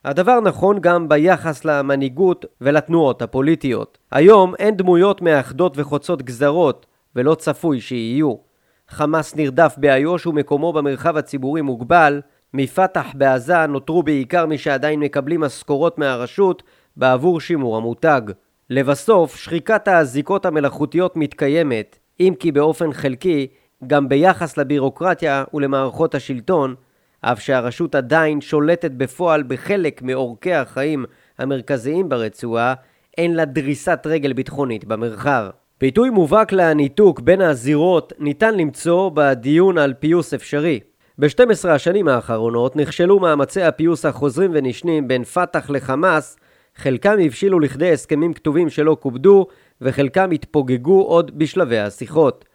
הדבר 0.06 0.40
נכון 0.40 0.80
גם 0.82 1.10
ביחס 1.10 1.66
למנהיגות 1.66 2.46
ולתנועות 2.62 3.22
הפוליטיות. 3.22 3.98
היום 4.12 4.56
אין 4.60 4.78
דמויות 4.78 5.22
מאחדות 5.22 5.78
וחוצות 5.78 6.22
גזרות, 6.22 6.86
ולא 7.16 7.36
צפוי 7.36 7.82
שיהיו. 7.82 8.51
חמאס 8.92 9.36
נרדף 9.36 9.76
באיו"ש 9.78 10.28
ומקומו 10.28 10.74
במרחב 10.74 11.18
הציבורי 11.18 11.62
מוגבל, 11.62 12.22
מפתח 12.54 13.06
בעזה 13.14 13.66
נותרו 13.66 14.04
בעיקר 14.04 14.46
מי 14.46 14.58
שעדיין 14.58 15.00
מקבלים 15.00 15.42
משכורות 15.42 15.98
מהרשות 15.98 16.64
בעבור 16.98 17.40
שימור 17.40 17.78
המותג. 17.78 18.22
לבסוף, 18.70 19.36
שחיקת 19.36 19.88
הזיקות 19.88 20.46
המלאכותיות 20.46 21.18
מתקיימת, 21.18 22.00
אם 22.20 22.34
כי 22.40 22.52
באופן 22.52 22.94
חלקי, 22.94 23.48
גם 23.88 24.10
ביחס 24.10 24.58
לבירוקרטיה 24.58 25.44
ולמערכות 25.54 26.16
השלטון, 26.16 26.76
אף 27.22 27.40
שהרשות 27.40 27.96
עדיין 27.96 28.42
שולטת 28.42 28.92
בפועל 28.92 29.44
בחלק 29.48 30.02
מאורכי 30.02 30.54
החיים 30.54 31.06
המרכזיים 31.38 32.10
ברצועה, 32.10 32.74
אין 33.18 33.36
לה 33.36 33.46
דריסת 33.46 34.00
רגל 34.06 34.34
ביטחונית 34.34 34.86
במרחב. 34.86 35.50
ביטוי 35.82 36.10
מובהק 36.10 36.52
לניתוק 36.52 37.20
בין 37.20 37.42
הזירות 37.42 38.14
ניתן 38.20 38.58
למצוא 38.58 39.12
בדיון 39.14 39.78
על 39.78 39.94
פיוס 39.94 40.34
אפשרי. 40.34 40.80
ב-12 41.18 41.70
השנים 41.70 42.08
האחרונות 42.08 42.76
נכשלו 42.76 43.20
מאמצי 43.20 43.62
הפיוס 43.62 44.06
החוזרים 44.06 44.52
ונשנים 44.54 45.08
בין 45.08 45.24
פת"ח 45.24 45.70
לחמאס, 45.70 46.38
חלקם 46.76 47.16
הבשילו 47.26 47.60
לכדי 47.60 47.92
הסכמים 47.92 48.34
כתובים 48.34 48.70
שלא 48.70 48.98
כובדו, 49.00 49.48
וחלקם 49.82 50.32
התפוגגו 50.32 51.02
עוד 51.02 51.38
בשלבי 51.38 51.80
השיחות. 51.80 52.46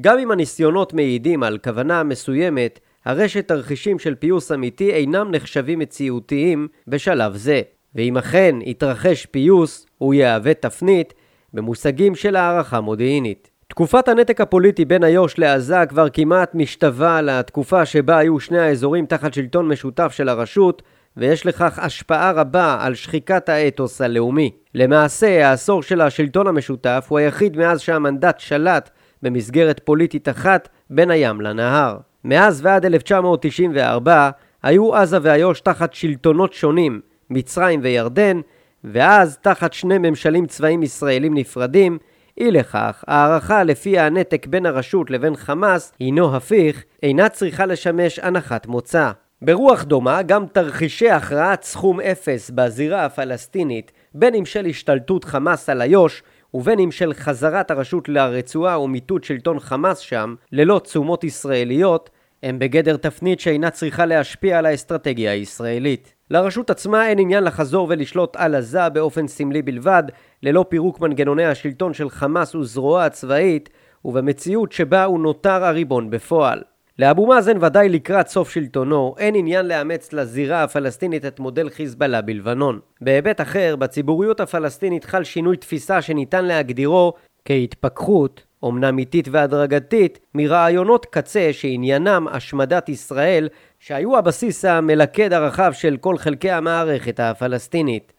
גם 0.00 0.18
אם 0.18 0.30
הניסיונות 0.30 0.92
מעידים 0.94 1.42
על 1.42 1.58
כוונה 1.58 2.02
מסוימת, 2.02 2.80
הרשת 3.04 3.48
תרחישים 3.48 3.98
של 3.98 4.14
פיוס 4.14 4.52
אמיתי 4.52 4.90
אינם 4.90 5.30
נחשבים 5.30 5.78
מציאותיים 5.78 6.68
בשלב 6.86 7.36
זה. 7.36 7.62
ואם 7.94 8.16
אכן 8.16 8.56
יתרחש 8.62 9.26
פיוס, 9.26 9.86
הוא 9.98 10.14
יהווה 10.14 10.54
תפנית 10.54 11.14
במושגים 11.54 12.14
של 12.14 12.36
הערכה 12.36 12.80
מודיעינית. 12.80 13.50
תקופת 13.68 14.08
הנתק 14.08 14.40
הפוליטי 14.40 14.84
בין 14.84 15.04
איו"ש 15.04 15.38
לעזה 15.38 15.86
כבר 15.88 16.08
כמעט 16.08 16.54
משתווה 16.54 17.22
לתקופה 17.22 17.86
שבה 17.86 18.18
היו 18.18 18.40
שני 18.40 18.58
האזורים 18.58 19.06
תחת 19.06 19.34
שלטון 19.34 19.68
משותף 19.68 20.12
של 20.12 20.28
הרשות, 20.28 20.82
ויש 21.16 21.46
לכך 21.46 21.78
השפעה 21.78 22.32
רבה 22.32 22.78
על 22.80 22.94
שחיקת 22.94 23.48
האתוס 23.48 24.00
הלאומי. 24.00 24.50
למעשה, 24.74 25.48
העשור 25.48 25.82
של 25.82 26.00
השלטון 26.00 26.46
המשותף 26.46 27.06
הוא 27.08 27.18
היחיד 27.18 27.56
מאז 27.56 27.80
שהמנדט 27.80 28.40
שלט 28.40 28.90
במסגרת 29.22 29.80
פוליטית 29.84 30.28
אחת 30.28 30.68
בין 30.90 31.10
הים 31.10 31.40
לנהר. 31.40 31.96
מאז 32.24 32.60
ועד 32.64 32.86
1994 32.86 34.30
היו 34.62 34.94
עזה 34.94 35.18
ואיו"ש 35.22 35.60
תחת 35.60 35.94
שלטונות 35.94 36.52
שונים, 36.52 37.00
מצרים 37.30 37.80
וירדן, 37.82 38.40
ואז 38.84 39.38
תחת 39.38 39.72
שני 39.72 39.98
ממשלים 39.98 40.46
צבאיים 40.46 40.82
ישראלים 40.82 41.34
נפרדים, 41.34 41.98
אי 42.38 42.50
לכך, 42.50 43.04
הערכה 43.06 43.64
לפי 43.64 43.98
הנתק 43.98 44.46
בין 44.46 44.66
הרשות 44.66 45.10
לבין 45.10 45.36
חמאס 45.36 45.92
הינו 45.98 46.36
הפיך, 46.36 46.84
אינה 47.02 47.28
צריכה 47.28 47.66
לשמש 47.66 48.18
הנחת 48.18 48.66
מוצא. 48.66 49.10
ברוח 49.42 49.82
דומה, 49.82 50.22
גם 50.22 50.46
תרחישי 50.46 51.10
הכרעת 51.10 51.62
סכום 51.62 52.00
אפס 52.00 52.50
בזירה 52.54 53.04
הפלסטינית, 53.04 53.92
בין 54.14 54.34
אם 54.34 54.44
של 54.44 54.66
השתלטות 54.66 55.24
חמאס 55.24 55.68
על 55.68 55.82
איו"ש, 55.82 56.22
ובין 56.54 56.78
אם 56.78 56.90
של 56.90 57.12
חזרת 57.14 57.70
הרשות 57.70 58.08
לרצועה 58.08 58.80
ומיטוט 58.80 59.24
שלטון 59.24 59.60
חמאס 59.60 59.98
שם, 59.98 60.34
ללא 60.52 60.80
תשומות 60.84 61.24
ישראליות, 61.24 62.10
הם 62.42 62.58
בגדר 62.58 62.96
תפנית 62.96 63.40
שאינה 63.40 63.70
צריכה 63.70 64.06
להשפיע 64.06 64.58
על 64.58 64.66
האסטרטגיה 64.66 65.32
הישראלית. 65.32 66.14
לרשות 66.30 66.70
עצמה 66.70 67.08
אין 67.08 67.18
עניין 67.18 67.44
לחזור 67.44 67.86
ולשלוט 67.90 68.36
על 68.36 68.54
עזה 68.54 68.88
באופן 68.88 69.26
סמלי 69.26 69.62
בלבד, 69.62 70.02
ללא 70.42 70.64
פירוק 70.68 71.00
מנגנוני 71.00 71.44
השלטון 71.44 71.94
של 71.94 72.10
חמאס 72.10 72.54
וזרוע 72.54 73.04
הצבאית, 73.04 73.70
ובמציאות 74.04 74.72
שבה 74.72 75.04
הוא 75.04 75.20
נותר 75.20 75.64
הריבון 75.64 76.10
בפועל. 76.10 76.62
לאבו 76.98 77.26
מאזן 77.26 77.64
ודאי 77.64 77.88
לקראת 77.88 78.28
סוף 78.28 78.50
שלטונו, 78.50 79.14
אין 79.18 79.34
עניין 79.34 79.66
לאמץ 79.66 80.12
לזירה 80.12 80.62
הפלסטינית 80.62 81.24
את 81.26 81.40
מודל 81.40 81.70
חיזבאללה 81.70 82.20
בלבנון. 82.20 82.80
בהיבט 83.00 83.40
אחר, 83.40 83.76
בציבוריות 83.76 84.40
הפלסטינית 84.40 85.04
חל 85.04 85.24
שינוי 85.24 85.56
תפיסה 85.56 86.02
שניתן 86.02 86.44
להגדירו 86.44 87.12
כהתפכחות, 87.44 88.42
אומנם 88.62 88.98
איטית 88.98 89.28
והדרגתית, 89.30 90.18
מרעיונות 90.34 91.06
קצה 91.06 91.48
שעניינם 91.52 92.26
השמדת 92.30 92.88
ישראל, 92.88 93.48
שהיו 93.78 94.18
הבסיס 94.18 94.64
המלכד 94.64 95.32
הרחב 95.32 95.72
של 95.72 95.96
כל 95.96 96.18
חלקי 96.18 96.50
המערכת 96.50 97.20
הפלסטינית. 97.20 98.12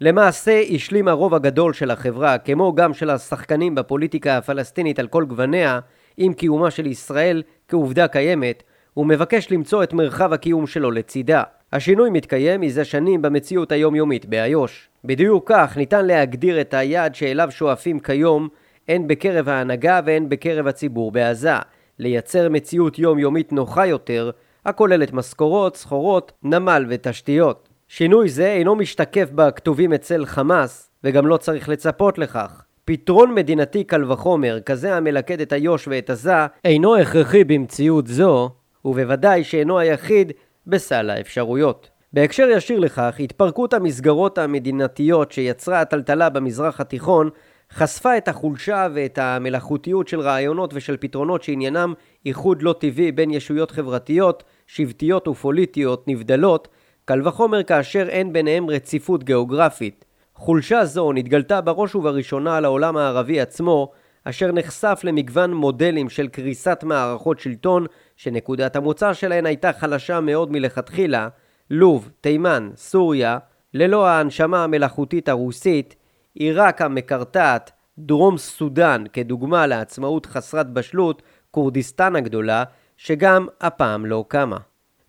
למעשה 0.00 0.60
השלים 0.74 1.08
הרוב 1.08 1.34
הגדול 1.34 1.72
של 1.72 1.90
החברה, 1.90 2.38
כמו 2.38 2.74
גם 2.74 2.94
של 2.94 3.10
השחקנים 3.10 3.74
בפוליטיקה 3.74 4.36
הפלסטינית 4.36 4.98
על 4.98 5.06
כל 5.06 5.24
גווניה, 5.24 5.80
עם 6.16 6.32
קיומה 6.32 6.70
של 6.70 6.86
ישראל 6.86 7.42
כעובדה 7.68 8.08
קיימת, 8.08 8.62
ומבקש 8.96 9.52
למצוא 9.52 9.82
את 9.82 9.92
מרחב 9.92 10.32
הקיום 10.32 10.66
שלו 10.66 10.90
לצידה. 10.90 11.42
השינוי 11.72 12.10
מתקיים 12.10 12.60
מזה 12.60 12.84
שנים 12.84 13.22
במציאות 13.22 13.72
היומיומית 13.72 14.26
באיו"ש. 14.26 14.88
בדיוק 15.04 15.44
כך 15.46 15.76
ניתן 15.76 16.06
להגדיר 16.06 16.60
את 16.60 16.74
היעד 16.74 17.14
שאליו 17.14 17.50
שואפים 17.50 18.00
כיום 18.00 18.48
הן 18.88 19.08
בקרב 19.08 19.48
ההנהגה 19.48 20.00
והן 20.04 20.28
בקרב 20.28 20.66
הציבור 20.66 21.12
בעזה, 21.12 21.52
לייצר 21.98 22.48
מציאות 22.48 22.98
יומיומית 22.98 23.52
נוחה 23.52 23.86
יותר, 23.86 24.30
הכוללת 24.64 25.12
משכורות, 25.12 25.76
סחורות, 25.76 26.32
נמל 26.42 26.86
ותשתיות. 26.88 27.68
שינוי 27.88 28.28
זה 28.28 28.46
אינו 28.46 28.74
משתקף 28.74 29.28
בכתובים 29.34 29.92
אצל 29.92 30.26
חמאס, 30.26 30.90
וגם 31.04 31.26
לא 31.26 31.36
צריך 31.36 31.68
לצפות 31.68 32.18
לכך. 32.18 32.64
פתרון 32.84 33.34
מדינתי 33.34 33.84
קל 33.84 34.12
וחומר, 34.12 34.60
כזה 34.60 34.96
המלכד 34.96 35.40
את 35.40 35.52
איו"ש 35.52 35.88
ואת 35.88 36.10
עזה, 36.10 36.46
אינו 36.64 36.96
הכרחי 36.96 37.44
במציאות 37.44 38.06
זו, 38.06 38.50
ובוודאי 38.84 39.44
שאינו 39.44 39.78
היחיד 39.78 40.32
בסל 40.66 41.10
האפשרויות. 41.10 41.90
בהקשר 42.12 42.48
ישיר 42.50 42.78
לכך, 42.78 43.16
התפרקות 43.20 43.74
המסגרות 43.74 44.38
המדינתיות 44.38 45.32
שיצרה 45.32 45.80
הטלטלה 45.80 46.28
במזרח 46.28 46.80
התיכון 46.80 47.30
חשפה 47.72 48.16
את 48.16 48.28
החולשה 48.28 48.88
ואת 48.94 49.18
המלאכותיות 49.18 50.08
של 50.08 50.20
רעיונות 50.20 50.70
ושל 50.74 50.96
פתרונות 50.96 51.42
שעניינם 51.42 51.94
איחוד 52.26 52.62
לא 52.62 52.74
טבעי 52.78 53.12
בין 53.12 53.30
ישויות 53.30 53.70
חברתיות, 53.70 54.44
שבטיות 54.66 55.28
ופוליטיות 55.28 56.08
נבדלות, 56.08 56.68
קל 57.04 57.28
וחומר 57.28 57.62
כאשר 57.62 58.08
אין 58.08 58.32
ביניהם 58.32 58.70
רציפות 58.70 59.24
גיאוגרפית. 59.24 60.04
חולשה 60.34 60.84
זו 60.84 61.12
נתגלתה 61.12 61.60
בראש 61.60 61.94
ובראשונה 61.94 62.56
על 62.56 62.64
העולם 62.64 62.96
הערבי 62.96 63.40
עצמו, 63.40 63.92
אשר 64.24 64.52
נחשף 64.52 65.00
למגוון 65.04 65.54
מודלים 65.54 66.08
של 66.08 66.28
קריסת 66.28 66.84
מערכות 66.86 67.38
שלטון, 67.38 67.86
שנקודת 68.16 68.76
המוצא 68.76 69.12
שלהן 69.12 69.46
הייתה 69.46 69.72
חלשה 69.72 70.20
מאוד 70.20 70.52
מלכתחילה, 70.52 71.28
לוב, 71.70 72.10
תימן, 72.20 72.70
סוריה, 72.76 73.38
ללא 73.74 74.06
ההנשמה 74.06 74.64
המלאכותית 74.64 75.28
הרוסית, 75.28 75.96
עיראק 76.34 76.82
המקרטעת, 76.82 77.70
דרום 77.98 78.38
סודאן 78.38 79.04
כדוגמה 79.12 79.66
לעצמאות 79.66 80.26
חסרת 80.26 80.70
בשלות, 80.70 81.22
כורדיסטן 81.50 82.16
הגדולה, 82.16 82.64
שגם 82.96 83.46
הפעם 83.60 84.06
לא 84.06 84.24
קמה. 84.28 84.56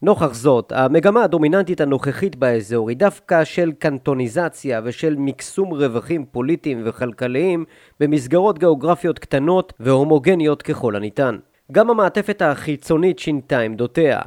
נוכח 0.01 0.33
זאת, 0.33 0.71
המגמה 0.71 1.23
הדומיננטית 1.23 1.81
הנוכחית 1.81 2.35
באזור 2.35 2.89
היא 2.89 2.97
דווקא 2.97 3.43
של 3.43 3.71
קנטוניזציה 3.71 4.81
ושל 4.83 5.15
מקסום 5.17 5.73
רווחים 5.73 6.25
פוליטיים 6.25 6.81
וכלכליים 6.85 7.65
במסגרות 7.99 8.59
גיאוגרפיות 8.59 9.19
קטנות 9.19 9.73
והומוגניות 9.79 10.61
ככל 10.61 10.95
הניתן. 10.95 11.37
גם 11.71 11.89
המעטפת 11.89 12.41
החיצונית 12.41 13.19
שינתה 13.19 13.59
עמדותיה. 13.59 14.21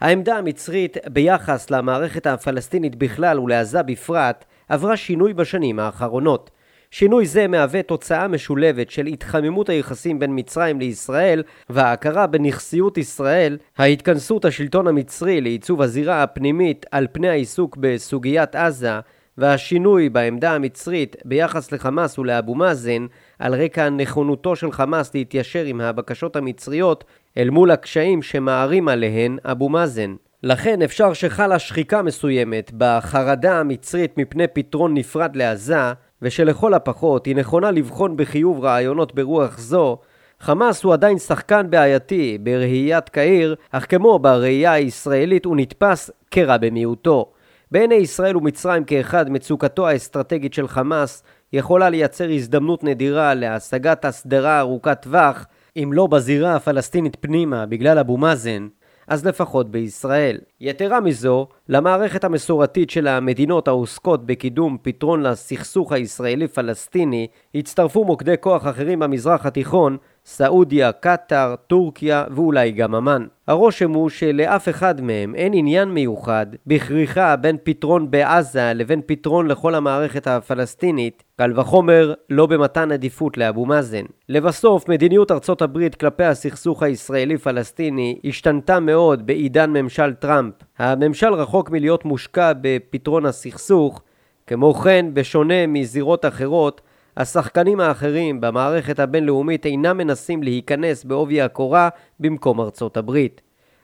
העמדה 0.00 0.36
המצרית 0.36 0.96
ביחס 1.12 1.70
למערכת 1.70 2.26
הפלסטינית 2.26 2.96
בכלל 2.96 3.40
ולעזה 3.40 3.82
בפרט 3.82 4.44
עברה 4.68 4.96
שינוי 4.96 5.34
בשנים 5.34 5.78
האחרונות. 5.78 6.50
שינוי 6.90 7.26
זה 7.26 7.48
מהווה 7.48 7.82
תוצאה 7.82 8.28
משולבת 8.28 8.90
של 8.90 9.06
התחממות 9.06 9.68
היחסים 9.68 10.18
בין 10.18 10.30
מצרים 10.34 10.80
לישראל 10.80 11.42
וההכרה 11.70 12.26
בנכסיות 12.26 12.98
ישראל, 12.98 13.58
ההתכנסות 13.78 14.44
השלטון 14.44 14.86
המצרי 14.86 15.40
לעיצוב 15.40 15.82
הזירה 15.82 16.22
הפנימית 16.22 16.86
על 16.90 17.06
פני 17.12 17.28
העיסוק 17.28 17.76
בסוגיית 17.76 18.56
עזה 18.56 19.00
והשינוי 19.38 20.08
בעמדה 20.08 20.54
המצרית 20.54 21.16
ביחס 21.24 21.72
לחמאס 21.72 22.18
ולאבו 22.18 22.54
מאזן 22.54 23.06
על 23.38 23.54
רקע 23.54 23.90
נכונותו 23.90 24.56
של 24.56 24.72
חמאס 24.72 25.14
להתיישר 25.14 25.64
עם 25.64 25.80
הבקשות 25.80 26.36
המצריות 26.36 27.04
אל 27.36 27.50
מול 27.50 27.70
הקשיים 27.70 28.22
שמערים 28.22 28.88
עליהן 28.88 29.38
אבו 29.44 29.68
מאזן. 29.68 30.14
לכן 30.42 30.82
אפשר 30.82 31.12
שחלה 31.12 31.58
שחיקה 31.58 32.02
מסוימת 32.02 32.72
בחרדה 32.78 33.60
המצרית 33.60 34.18
מפני 34.18 34.46
פתרון 34.46 34.94
נפרד 34.94 35.36
לעזה 35.36 35.92
ושלכל 36.22 36.74
הפחות 36.74 37.26
היא 37.26 37.36
נכונה 37.36 37.70
לבחון 37.70 38.16
בחיוב 38.16 38.64
רעיונות 38.64 39.14
ברוח 39.14 39.58
זו, 39.58 39.98
חמאס 40.40 40.84
הוא 40.84 40.92
עדיין 40.92 41.18
שחקן 41.18 41.70
בעייתי 41.70 42.38
בראיית 42.42 43.08
קהיר, 43.08 43.54
אך 43.70 43.86
כמו 43.88 44.18
בראייה 44.18 44.72
הישראלית 44.72 45.44
הוא 45.44 45.56
נתפס 45.56 46.10
כרע 46.30 46.56
במיעוטו. 46.56 47.32
בעיני 47.70 47.94
ישראל 47.94 48.36
ומצרים 48.36 48.84
כאחד, 48.84 49.30
מצוקתו 49.30 49.88
האסטרטגית 49.88 50.54
של 50.54 50.68
חמאס 50.68 51.22
יכולה 51.52 51.90
לייצר 51.90 52.30
הזדמנות 52.30 52.84
נדירה 52.84 53.34
להשגת 53.34 54.04
הסדרה 54.04 54.60
ארוכת 54.60 54.98
טווח, 55.02 55.46
אם 55.76 55.90
לא 55.92 56.06
בזירה 56.06 56.56
הפלסטינית 56.56 57.16
פנימה 57.20 57.66
בגלל 57.66 57.98
אבו 57.98 58.16
מאזן, 58.16 58.68
אז 59.08 59.26
לפחות 59.26 59.70
בישראל. 59.70 60.38
יתרה 60.60 61.00
מזו, 61.00 61.48
למערכת 61.68 62.24
המסורתית 62.24 62.90
של 62.90 63.06
המדינות 63.06 63.68
העוסקות 63.68 64.26
בקידום 64.26 64.78
פתרון 64.82 65.22
לסכסוך 65.22 65.92
הישראלי-פלסטיני 65.92 67.26
הצטרפו 67.54 68.04
מוקדי 68.04 68.34
כוח 68.40 68.66
אחרים 68.66 68.98
במזרח 68.98 69.46
התיכון, 69.46 69.96
סעודיה, 70.30 70.92
קטאר, 70.92 71.54
טורקיה 71.66 72.24
ואולי 72.30 72.70
גם 72.70 72.94
אמ"ן. 72.94 73.26
הרושם 73.46 73.90
הוא 73.90 74.08
שלאף 74.08 74.68
אחד 74.68 75.00
מהם 75.00 75.34
אין 75.34 75.52
עניין 75.54 75.88
מיוחד 75.88 76.46
בכריכה 76.66 77.36
בין 77.36 77.56
פתרון 77.62 78.10
בעזה 78.10 78.72
לבין 78.74 79.00
פתרון 79.06 79.46
לכל 79.46 79.74
המערכת 79.74 80.26
הפלסטינית, 80.26 81.22
קל 81.36 81.60
וחומר 81.60 82.14
לא 82.30 82.46
במתן 82.46 82.92
עדיפות 82.92 83.38
לאבו 83.38 83.66
מאזן. 83.66 84.04
לבסוף, 84.28 84.88
מדיניות 84.88 85.30
ארצות 85.30 85.62
הברית 85.62 85.94
כלפי 85.94 86.24
הסכסוך 86.24 86.82
הישראלי-פלסטיני 86.82 88.18
השתנתה 88.24 88.80
מאוד 88.80 89.26
בעידן 89.26 89.70
ממשל 89.70 90.14
טראמפ. 90.14 90.54
הממשל 90.78 91.34
רחוק 91.34 91.70
מלהיות 91.70 92.04
מושקע 92.04 92.52
בפתרון 92.60 93.26
הסכסוך, 93.26 94.02
כמו 94.46 94.74
כן, 94.74 95.06
בשונה 95.14 95.66
מזירות 95.66 96.24
אחרות, 96.24 96.80
השחקנים 97.18 97.80
האחרים 97.80 98.40
במערכת 98.40 98.98
הבינלאומית 98.98 99.66
אינם 99.66 99.96
מנסים 99.96 100.42
להיכנס 100.42 101.04
בעובי 101.04 101.42
הקורה 101.42 101.88
במקום 102.20 102.60
ארצות 102.60 102.96
הברית. 102.96 103.40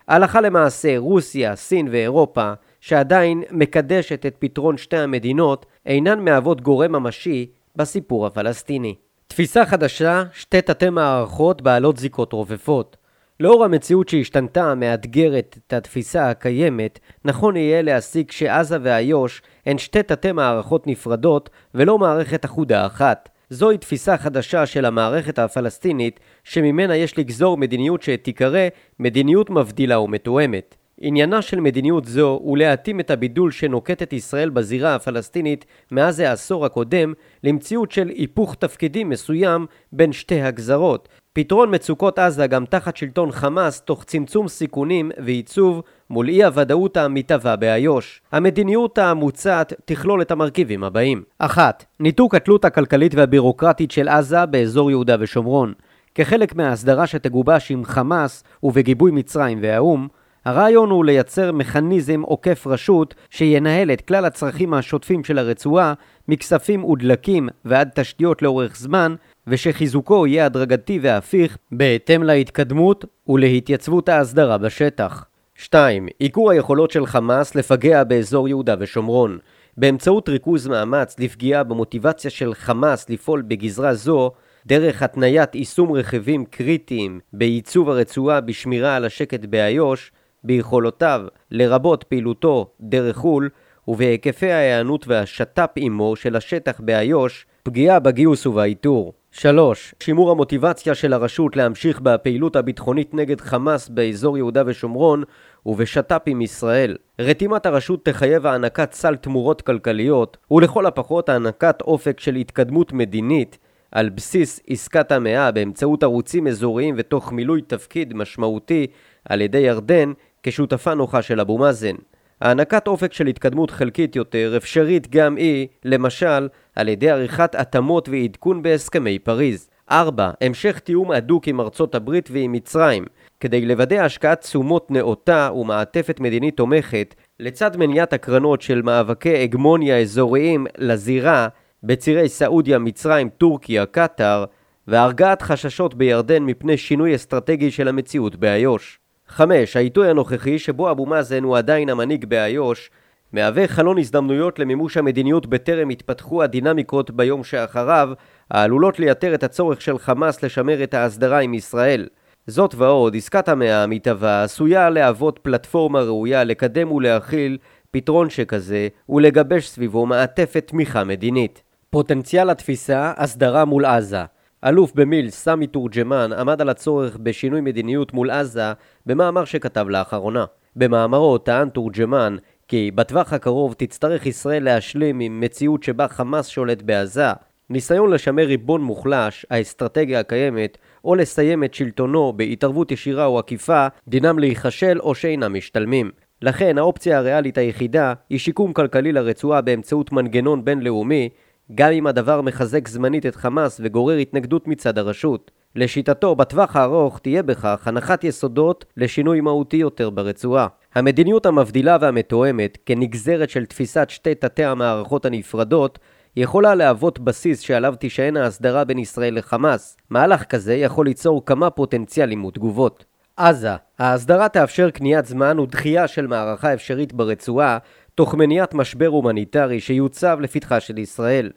הלכה 0.08 0.40
למעשה, 0.40 0.98
רוסיה, 0.98 1.56
סין 1.56 1.88
ואירופה, 1.90 2.52
שעדיין 2.80 3.42
מקדשת 3.50 4.26
את 4.26 4.36
פתרון 4.38 4.76
שתי 4.76 4.96
המדינות, 4.96 5.66
אינן 5.86 6.24
מהוות 6.24 6.60
גורם 6.60 6.92
ממשי 6.92 7.46
בסיפור 7.76 8.26
הפלסטיני. 8.26 8.94
תפיסה 9.26 9.66
חדשה, 9.66 10.22
שתי 10.32 10.62
תתי 10.62 10.90
מערכות 10.90 11.62
בעלות 11.62 11.96
זיקות 11.96 12.32
רופפות. 12.32 12.96
לאור 13.40 13.64
המציאות 13.64 14.08
שהשתנתה 14.08 14.70
המאתגרת 14.70 15.58
את 15.66 15.72
התפיסה 15.72 16.30
הקיימת, 16.30 16.98
נכון 17.24 17.56
יהיה 17.56 17.82
להסיק 17.82 18.32
שעזה 18.32 18.76
ואיו"ש 18.82 19.42
הן 19.66 19.78
שתי 19.78 20.02
תתי 20.02 20.32
מערכות 20.32 20.86
נפרדות 20.86 21.50
ולא 21.74 21.98
מערכת 21.98 22.44
אחודה 22.44 22.86
אחת. 22.86 23.28
זוהי 23.50 23.78
תפיסה 23.78 24.16
חדשה 24.16 24.66
של 24.66 24.84
המערכת 24.84 25.38
הפלסטינית, 25.38 26.20
שממנה 26.44 26.96
יש 26.96 27.18
לגזור 27.18 27.56
מדיניות 27.56 28.02
שתיקרא 28.02 28.68
מדיניות 29.00 29.50
מבדילה 29.50 30.00
ומתואמת. 30.00 30.76
עניינה 31.00 31.42
של 31.42 31.60
מדיניות 31.60 32.04
זו 32.04 32.38
הוא 32.42 32.58
להתאים 32.58 33.00
את 33.00 33.10
הבידול 33.10 33.50
שנוקטת 33.50 34.12
ישראל 34.12 34.50
בזירה 34.50 34.94
הפלסטינית 34.94 35.64
מאז 35.90 36.20
העשור 36.20 36.66
הקודם 36.66 37.12
למציאות 37.44 37.92
של 37.92 38.08
היפוך 38.08 38.54
תפקידים 38.54 39.08
מסוים 39.08 39.66
בין 39.92 40.12
שתי 40.12 40.42
הגזרות. 40.42 41.08
פתרון 41.36 41.74
מצוקות 41.74 42.18
עזה 42.18 42.46
גם 42.46 42.64
תחת 42.64 42.96
שלטון 42.96 43.32
חמאס 43.32 43.80
תוך 43.80 44.04
צמצום 44.04 44.48
סיכונים 44.48 45.10
ועיצוב 45.24 45.82
מול 46.10 46.28
אי 46.28 46.44
הוודאות 46.44 46.96
המתהווה 46.96 47.56
באיו"ש. 47.56 48.20
המדיניות 48.32 48.98
המוצעת 48.98 49.72
תכלול 49.84 50.22
את 50.22 50.30
המרכיבים 50.30 50.84
הבאים 50.84 51.22
1. 51.38 51.84
ניתוק 52.00 52.34
התלות 52.34 52.64
הכלכלית 52.64 53.14
והבירוקרטית 53.14 53.90
של 53.90 54.08
עזה 54.08 54.46
באזור 54.46 54.90
יהודה 54.90 55.16
ושומרון. 55.20 55.72
כחלק 56.14 56.54
מההסדרה 56.54 57.06
שתגובש 57.06 57.70
עם 57.70 57.84
חמאס 57.84 58.44
ובגיבוי 58.62 59.10
מצרים 59.10 59.58
והאו"ם, 59.62 60.08
הרעיון 60.44 60.90
הוא 60.90 61.04
לייצר 61.04 61.52
מכניזם 61.52 62.22
עוקף 62.22 62.66
רשות 62.66 63.14
שינהל 63.30 63.90
את 63.90 64.00
כלל 64.00 64.24
הצרכים 64.24 64.74
השוטפים 64.74 65.24
של 65.24 65.38
הרצועה, 65.38 65.94
מכספים 66.28 66.84
ודלקים 66.84 67.48
ועד 67.64 67.88
תשתיות 67.94 68.42
לאורך 68.42 68.76
זמן, 68.76 69.14
ושחיזוקו 69.46 70.26
יהיה 70.26 70.46
הדרגתי 70.46 70.98
והפיך 71.02 71.58
בהתאם 71.72 72.22
להתקדמות 72.22 73.04
ולהתייצבות 73.28 74.08
ההסדרה 74.08 74.58
בשטח. 74.58 75.24
2. 75.54 76.08
עיקור 76.18 76.50
היכולות 76.50 76.90
של 76.90 77.06
חמאס 77.06 77.54
לפגע 77.54 78.04
באזור 78.04 78.48
יהודה 78.48 78.74
ושומרון. 78.78 79.38
באמצעות 79.76 80.28
ריכוז 80.28 80.66
מאמץ 80.66 81.18
לפגיעה 81.18 81.62
במוטיבציה 81.62 82.30
של 82.30 82.54
חמאס 82.54 83.10
לפעול 83.10 83.42
בגזרה 83.42 83.94
זו, 83.94 84.32
דרך 84.66 85.02
התניית 85.02 85.54
יישום 85.54 85.92
רכיבים 85.92 86.44
קריטיים 86.44 87.20
בעיצוב 87.32 87.90
הרצועה 87.90 88.40
בשמירה 88.40 88.96
על 88.96 89.04
השקט 89.04 89.44
באיו"ש, 89.44 90.12
ביכולותיו, 90.44 91.20
לרבות 91.50 92.04
פעילותו 92.04 92.70
דרך 92.80 93.16
חו"ל, 93.16 93.50
ובהיקפי 93.88 94.50
ההיענות 94.50 95.08
והשת"פ 95.08 95.70
עמו 95.76 96.16
של 96.16 96.36
השטח 96.36 96.80
באיו"ש, 96.80 97.46
פגיעה 97.68 97.98
בגיוס 97.98 98.46
ובאיתור. 98.46 99.12
3. 99.30 99.94
שימור 100.00 100.30
המוטיבציה 100.30 100.94
של 100.94 101.12
הרשות 101.12 101.56
להמשיך 101.56 102.00
בפעילות 102.00 102.56
הביטחונית 102.56 103.14
נגד 103.14 103.40
חמאס 103.40 103.88
באזור 103.88 104.36
יהודה 104.36 104.62
ושומרון 104.66 105.22
ובשת"פ 105.66 106.22
עם 106.26 106.42
ישראל. 106.42 106.96
רתימת 107.18 107.66
הרשות 107.66 108.04
תחייב 108.04 108.46
הענקת 108.46 108.92
סל 108.92 109.16
תמורות 109.16 109.62
כלכליות 109.62 110.36
ולכל 110.50 110.86
הפחות 110.86 111.28
הענקת 111.28 111.80
אופק 111.80 112.20
של 112.20 112.34
התקדמות 112.34 112.92
מדינית 112.92 113.58
על 113.92 114.08
בסיס 114.08 114.60
עסקת 114.68 115.12
המאה 115.12 115.50
באמצעות 115.50 116.02
ערוצים 116.02 116.46
אזוריים 116.46 116.94
ותוך 116.98 117.32
מילוי 117.32 117.62
תפקיד 117.62 118.14
משמעותי 118.16 118.86
על 119.28 119.40
ידי 119.40 119.58
ירדן 119.58 120.12
כשותפה 120.42 120.94
נוחה 120.94 121.22
של 121.22 121.40
אבו 121.40 121.58
מאזן. 121.58 121.94
הענקת 122.40 122.86
אופק 122.86 123.12
של 123.12 123.26
התקדמות 123.26 123.70
חלקית 123.70 124.16
יותר 124.16 124.54
אפשרית 124.56 125.10
גם 125.10 125.36
היא, 125.36 125.66
למשל, 125.84 126.48
על 126.76 126.88
ידי 126.88 127.10
עריכת 127.10 127.54
התאמות 127.54 128.08
ועדכון 128.08 128.62
בהסכמי 128.62 129.18
פריז. 129.18 129.68
4. 129.90 130.30
המשך 130.40 130.78
תיאום 130.78 131.10
הדוק 131.10 131.48
עם 131.48 131.60
ארצות 131.60 131.94
הברית 131.94 132.28
ועם 132.32 132.52
מצרים, 132.52 133.04
כדי 133.40 133.66
לוודא 133.66 133.96
השקעת 133.96 134.40
תשומות 134.40 134.90
נאותה 134.90 135.50
ומעטפת 135.54 136.20
מדינית 136.20 136.56
תומכת, 136.56 137.14
לצד 137.40 137.76
מניעת 137.76 138.12
הקרנות 138.12 138.62
של 138.62 138.82
מאבקי 138.82 139.42
הגמוניה 139.42 140.00
אזוריים 140.00 140.66
לזירה 140.78 141.48
בצירי 141.82 142.28
סעודיה, 142.28 142.78
מצרים, 142.78 143.28
טורקיה, 143.28 143.86
קטאר, 143.86 144.44
והרגעת 144.88 145.42
חששות 145.42 145.94
בירדן 145.94 146.42
מפני 146.42 146.76
שינוי 146.76 147.14
אסטרטגי 147.14 147.70
של 147.70 147.88
המציאות 147.88 148.36
באיו"ש. 148.36 148.98
5. 149.34 149.76
העיתוי 149.76 150.10
הנוכחי 150.10 150.58
שבו 150.58 150.90
אבו 150.90 151.06
מאזן 151.06 151.42
הוא 151.42 151.56
עדיין 151.56 151.88
המנהיג 151.88 152.24
באיו"ש 152.24 152.90
מהווה 153.32 153.68
חלון 153.68 153.98
הזדמנויות 153.98 154.58
למימוש 154.58 154.96
המדיניות 154.96 155.46
בטרם 155.46 155.90
יתפתחו 155.90 156.42
הדינמיקות 156.42 157.10
ביום 157.10 157.44
שאחריו 157.44 158.08
העלולות 158.50 158.98
לייתר 158.98 159.34
את 159.34 159.42
הצורך 159.42 159.80
של 159.80 159.98
חמאס 159.98 160.42
לשמר 160.42 160.82
את 160.82 160.94
ההסדרה 160.94 161.38
עם 161.38 161.54
ישראל. 161.54 162.08
זאת 162.46 162.74
ועוד, 162.74 163.16
עסקת 163.16 163.48
המאה 163.48 163.82
המתהווה 163.82 164.42
עשויה 164.42 164.90
להוות 164.90 165.38
פלטפורמה 165.42 166.00
ראויה 166.00 166.44
לקדם 166.44 166.92
ולהכיל 166.92 167.58
פתרון 167.90 168.30
שכזה 168.30 168.88
ולגבש 169.08 169.68
סביבו 169.68 170.06
מעטפת 170.06 170.64
תמיכה 170.66 171.04
מדינית. 171.04 171.62
פוטנציאל 171.90 172.50
התפיסה, 172.50 173.12
הסדרה 173.16 173.64
מול 173.64 173.84
עזה 173.84 174.24
אלוף 174.66 174.92
במיל 174.94 175.30
סמי 175.30 175.66
תורג'מן 175.66 176.30
עמד 176.38 176.60
על 176.60 176.68
הצורך 176.68 177.16
בשינוי 177.22 177.60
מדיניות 177.60 178.12
מול 178.12 178.30
עזה 178.30 178.72
במאמר 179.06 179.44
שכתב 179.44 179.86
לאחרונה. 179.88 180.44
במאמרו 180.76 181.38
טען 181.38 181.68
תורג'מן 181.68 182.36
כי 182.68 182.90
בטווח 182.94 183.32
הקרוב 183.32 183.74
תצטרך 183.78 184.26
ישראל 184.26 184.64
להשלים 184.64 185.20
עם 185.20 185.40
מציאות 185.40 185.82
שבה 185.82 186.08
חמאס 186.08 186.46
שולט 186.46 186.82
בעזה, 186.82 187.26
ניסיון 187.70 188.10
לשמר 188.10 188.44
ריבון 188.44 188.82
מוחלש, 188.82 189.46
האסטרטגיה 189.50 190.20
הקיימת, 190.20 190.78
או 191.04 191.14
לסיים 191.14 191.64
את 191.64 191.74
שלטונו 191.74 192.32
בהתערבות 192.32 192.92
ישירה 192.92 193.26
או 193.26 193.38
עקיפה, 193.38 193.86
דינם 194.08 194.38
להיכשל 194.38 194.98
או 195.00 195.14
שאינם 195.14 195.54
משתלמים. 195.54 196.10
לכן 196.42 196.78
האופציה 196.78 197.18
הריאלית 197.18 197.58
היחידה 197.58 198.12
היא 198.30 198.38
שיקום 198.38 198.72
כלכלי 198.72 199.12
לרצועה 199.12 199.60
באמצעות 199.60 200.12
מנגנון 200.12 200.64
בינלאומי 200.64 201.28
גם 201.74 201.92
אם 201.92 202.06
הדבר 202.06 202.40
מחזק 202.40 202.88
זמנית 202.88 203.26
את 203.26 203.36
חמאס 203.36 203.80
וגורר 203.84 204.16
התנגדות 204.16 204.68
מצד 204.68 204.98
הרשות. 204.98 205.50
לשיטתו, 205.76 206.34
בטווח 206.34 206.76
הארוך 206.76 207.18
תהיה 207.18 207.42
בכך 207.42 207.88
הנחת 207.88 208.24
יסודות 208.24 208.84
לשינוי 208.96 209.40
מהותי 209.40 209.76
יותר 209.76 210.10
ברצועה. 210.10 210.66
המדיניות 210.94 211.46
המבדילה 211.46 211.96
והמתואמת, 212.00 212.78
כנגזרת 212.86 213.50
של 213.50 213.66
תפיסת 213.66 214.10
שתי 214.10 214.34
תתי 214.34 214.64
המערכות 214.64 215.24
הנפרדות, 215.24 215.98
יכולה 216.36 216.74
להוות 216.74 217.18
בסיס 217.18 217.60
שעליו 217.60 217.94
תישען 217.98 218.36
ההסדרה 218.36 218.84
בין 218.84 218.98
ישראל 218.98 219.38
לחמאס. 219.38 219.96
מהלך 220.10 220.44
כזה 220.44 220.74
יכול 220.74 221.06
ליצור 221.06 221.46
כמה 221.46 221.70
פוטנציאלים 221.70 222.44
ותגובות. 222.44 223.04
עזה 223.36 223.70
ההסדרה 223.98 224.48
תאפשר 224.48 224.90
קניית 224.90 225.26
זמן 225.26 225.58
ודחייה 225.58 226.08
של 226.08 226.26
מערכה 226.26 226.74
אפשרית 226.74 227.12
ברצועה 227.12 227.78
תוך 228.14 228.34
מניעת 228.34 228.74
משבר 228.74 229.06
הומניטרי 229.06 229.80
שיוצב 229.80 230.38
לפתחה 230.40 230.80
של 230.80 230.98
ישראל. 230.98 231.50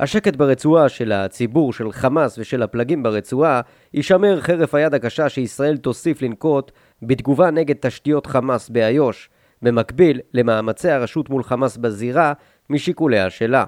השקט 0.00 0.36
ברצועה 0.36 0.88
של 0.88 1.12
הציבור, 1.12 1.72
של 1.72 1.92
חמאס 1.92 2.38
ושל 2.38 2.62
הפלגים 2.62 3.02
ברצועה 3.02 3.60
יישמר 3.94 4.40
חרף 4.40 4.74
היד 4.74 4.94
הקשה 4.94 5.28
שישראל 5.28 5.76
תוסיף 5.76 6.22
לנקוט 6.22 6.72
בתגובה 7.02 7.50
נגד 7.50 7.74
תשתיות 7.80 8.26
חמאס 8.26 8.68
באיו"ש, 8.68 9.28
במקביל 9.62 10.20
למאמצי 10.34 10.90
הרשות 10.90 11.30
מול 11.30 11.42
חמאס 11.42 11.76
בזירה 11.76 12.32
משיקוליה 12.70 13.30
שלה. 13.30 13.64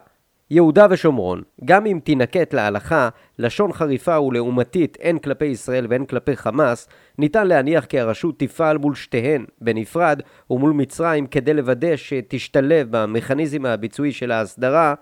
יהודה 0.50 0.87
ושומרון, 0.90 1.42
גם 1.64 1.87
אם 1.87 1.98
תינקט 2.04 2.54
להלכה 2.54 3.09
לשון 3.38 3.72
חריפה 3.72 4.20
ולעומתית 4.20 4.98
הן 5.02 5.18
כלפי 5.18 5.44
ישראל 5.44 5.87
והן 5.90 6.04
כלפי 6.04 6.37
חמאס, 6.37 6.88
ניתן 7.18 7.46
להניח 7.46 7.85
כי 7.85 8.00
הרשות 8.00 8.38
תפעל 8.38 8.78
מול 8.78 8.94
שתיהן 8.94 9.44
בנפרד 9.61 10.20
ומול 10.50 10.72
מצרים 10.72 11.26
כדי 11.26 11.54
לוודא 11.54 11.96
שתשתלב 11.96 12.87
במכניזם 12.90 13.66
הביצועי 13.66 14.12
של 14.12 14.30
ההסדרה, 14.30 14.94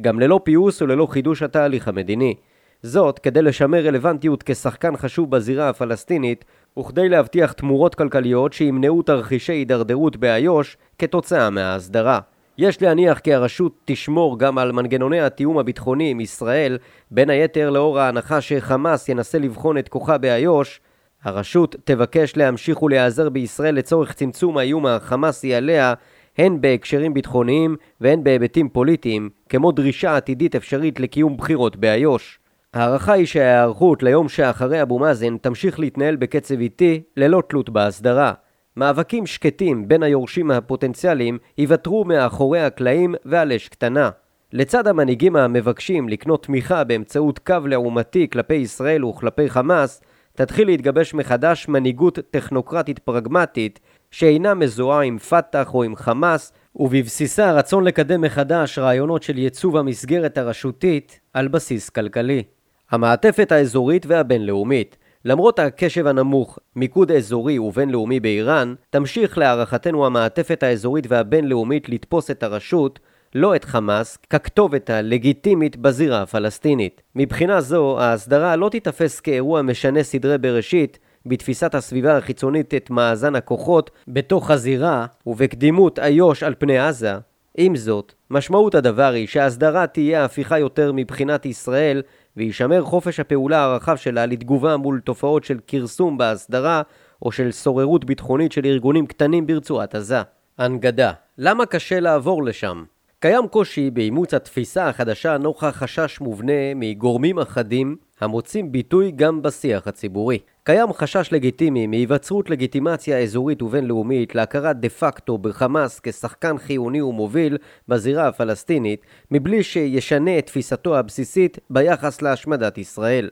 גם 0.00 0.20
ללא 0.20 0.40
פיוס 0.44 0.82
וללא 0.82 1.06
חידוש 1.06 1.42
התהליך 1.42 1.88
המדיני. 1.88 2.34
זאת 2.82 3.18
כדי 3.18 3.42
לשמר 3.42 3.86
רלוונטיות 3.86 4.42
כשחקן 4.42 4.96
חשוב 4.96 5.30
בזירה 5.30 5.68
הפלסטינית 5.68 6.44
וכדי 6.78 7.08
להבטיח 7.08 7.52
תמורות 7.52 7.94
כלכליות 7.94 8.52
שימנעו 8.52 9.02
תרחישי 9.02 9.52
הידרדרות 9.52 10.16
באיו"ש 10.16 10.76
כתוצאה 10.98 11.50
מההסדרה. 11.50 12.20
יש 12.58 12.82
להניח 12.82 13.18
כי 13.18 13.34
הרשות 13.34 13.72
תשמור 13.84 14.38
גם 14.38 14.58
על 14.58 14.72
מנגנוני 14.72 15.20
התיאום 15.20 15.58
הביטחוני 15.58 16.10
עם 16.10 16.20
ישראל, 16.20 16.78
בין 17.10 17.30
היתר 17.30 17.70
לאור 17.70 17.98
ההנחה 17.98 18.40
שחמאס 18.40 19.08
ינסה 19.08 19.38
לבחון 19.38 19.78
את 19.78 19.88
כוחה 19.88 20.18
באיו"ש, 20.18 20.80
הרשות 21.22 21.76
תבקש 21.84 22.36
להמשיך 22.36 22.82
ולהיעזר 22.82 23.28
בישראל 23.28 23.74
לצורך 23.74 24.12
צמצום 24.12 24.58
האיום 24.58 24.86
החמאסי 24.86 25.54
עליה, 25.54 25.94
הן 26.38 26.60
בהקשרים 26.60 27.14
ביטחוניים 27.14 27.76
והן 28.00 28.24
בהיבטים 28.24 28.68
פוליטיים, 28.68 29.30
כמו 29.48 29.72
דרישה 29.72 30.16
עתידית 30.16 30.54
אפשרית 30.54 31.00
לקיום 31.00 31.36
בחירות 31.36 31.76
באיו"ש. 31.76 32.38
ההערכה 32.74 33.12
היא 33.12 33.26
שההיערכות 33.26 34.02
ליום 34.02 34.28
שאחרי 34.28 34.82
אבו 34.82 34.98
מאזן 34.98 35.36
תמשיך 35.36 35.80
להתנהל 35.80 36.16
בקצב 36.16 36.60
איטי, 36.60 37.02
ללא 37.16 37.42
תלות 37.48 37.70
בהסדרה. 37.70 38.32
מאבקים 38.76 39.26
שקטים 39.26 39.88
בין 39.88 40.02
היורשים 40.02 40.50
הפוטנציאליים 40.50 41.38
ייוותרו 41.58 42.04
מאחורי 42.04 42.60
הקלעים 42.60 43.14
ועל 43.24 43.52
אש 43.52 43.68
קטנה. 43.68 44.10
לצד 44.52 44.86
המנהיגים 44.86 45.36
המבקשים 45.36 46.08
לקנות 46.08 46.42
תמיכה 46.46 46.84
באמצעות 46.84 47.38
קו 47.38 47.66
לעומתי 47.66 48.28
כלפי 48.32 48.54
ישראל 48.54 49.04
וכלפי 49.04 49.50
חמאס, 49.50 50.00
תתחיל 50.34 50.66
להתגבש 50.66 51.14
מחדש 51.14 51.68
מנהיגות 51.68 52.18
טכנוקרטית 52.30 52.98
פרגמטית 52.98 53.80
שאינה 54.10 54.54
מזוהה 54.54 55.02
עם 55.02 55.18
פת"ח 55.18 55.74
או 55.74 55.82
עם 55.82 55.96
חמאס, 55.96 56.52
ובבסיסה 56.76 57.52
רצון 57.52 57.84
לקדם 57.84 58.20
מחדש 58.20 58.78
רעיונות 58.78 59.22
של 59.22 59.38
ייצוב 59.38 59.76
המסגרת 59.76 60.38
הרשותית 60.38 61.20
על 61.32 61.48
בסיס 61.48 61.90
כלכלי. 61.90 62.42
המעטפת 62.90 63.52
האזורית 63.52 64.06
והבינלאומית 64.06 64.96
למרות 65.24 65.58
הקשב 65.58 66.06
הנמוך, 66.06 66.58
מיקוד 66.76 67.12
אזורי 67.12 67.58
ובינלאומי 67.58 68.20
באיראן, 68.20 68.74
תמשיך 68.90 69.38
להערכתנו 69.38 70.06
המעטפת 70.06 70.62
האזורית 70.62 71.04
והבינלאומית 71.08 71.88
לתפוס 71.88 72.30
את 72.30 72.42
הרשות, 72.42 72.98
לא 73.34 73.56
את 73.56 73.64
חמאס, 73.64 74.16
ככתובת 74.30 74.90
הלגיטימית 74.90 75.76
בזירה 75.76 76.22
הפלסטינית. 76.22 77.02
מבחינה 77.16 77.60
זו, 77.60 78.00
ההסדרה 78.00 78.56
לא 78.56 78.68
תיתפס 78.68 79.20
כאירוע 79.20 79.62
משנה 79.62 80.02
סדרי 80.02 80.38
בראשית, 80.38 80.98
בתפיסת 81.26 81.74
הסביבה 81.74 82.16
החיצונית 82.16 82.74
את 82.74 82.90
מאזן 82.90 83.34
הכוחות 83.34 83.90
בתוך 84.08 84.50
הזירה 84.50 85.06
ובקדימות 85.26 85.98
איו"ש 85.98 86.42
על 86.42 86.54
פני 86.58 86.78
עזה. 86.78 87.14
עם 87.56 87.76
זאת, 87.76 88.12
משמעות 88.30 88.74
הדבר 88.74 89.12
היא 89.12 89.26
שההסדרה 89.26 89.86
תהיה 89.86 90.24
הפיכה 90.24 90.58
יותר 90.58 90.92
מבחינת 90.94 91.46
ישראל 91.46 92.02
וישמר 92.36 92.82
חופש 92.82 93.20
הפעולה 93.20 93.64
הרחב 93.64 93.96
שלה 93.96 94.26
לתגובה 94.26 94.76
מול 94.76 95.00
תופעות 95.04 95.44
של 95.44 95.58
כרסום 95.66 96.18
בהסדרה 96.18 96.82
או 97.22 97.32
של 97.32 97.50
סוררות 97.50 98.04
ביטחונית 98.04 98.52
של 98.52 98.66
ארגונים 98.66 99.06
קטנים 99.06 99.46
ברצועת 99.46 99.94
עזה. 99.94 100.22
הנגדה 100.58 101.12
למה 101.38 101.66
קשה 101.66 102.00
לעבור 102.00 102.44
לשם? 102.44 102.84
קיים 103.22 103.48
קושי 103.48 103.90
באימוץ 103.90 104.34
התפיסה 104.34 104.88
החדשה 104.88 105.38
נוכח 105.38 105.66
חשש 105.66 106.20
מובנה 106.20 106.74
מגורמים 106.76 107.38
אחדים 107.38 107.96
המוצאים 108.20 108.72
ביטוי 108.72 109.10
גם 109.16 109.42
בשיח 109.42 109.86
הציבורי. 109.86 110.38
קיים 110.64 110.92
חשש 110.92 111.28
לגיטימי 111.32 111.86
מהיווצרות 111.86 112.50
לגיטימציה 112.50 113.18
אזורית 113.18 113.62
ובינלאומית 113.62 114.34
להכרת 114.34 114.80
דה 114.80 114.88
פקטו 114.88 115.38
בחמאס 115.38 116.00
כשחקן 116.02 116.58
חיוני 116.58 117.02
ומוביל 117.02 117.58
בזירה 117.88 118.28
הפלסטינית, 118.28 119.00
מבלי 119.30 119.62
שישנה 119.62 120.38
את 120.38 120.46
תפיסתו 120.46 120.98
הבסיסית 120.98 121.58
ביחס 121.70 122.22
להשמדת 122.22 122.78
ישראל. 122.78 123.30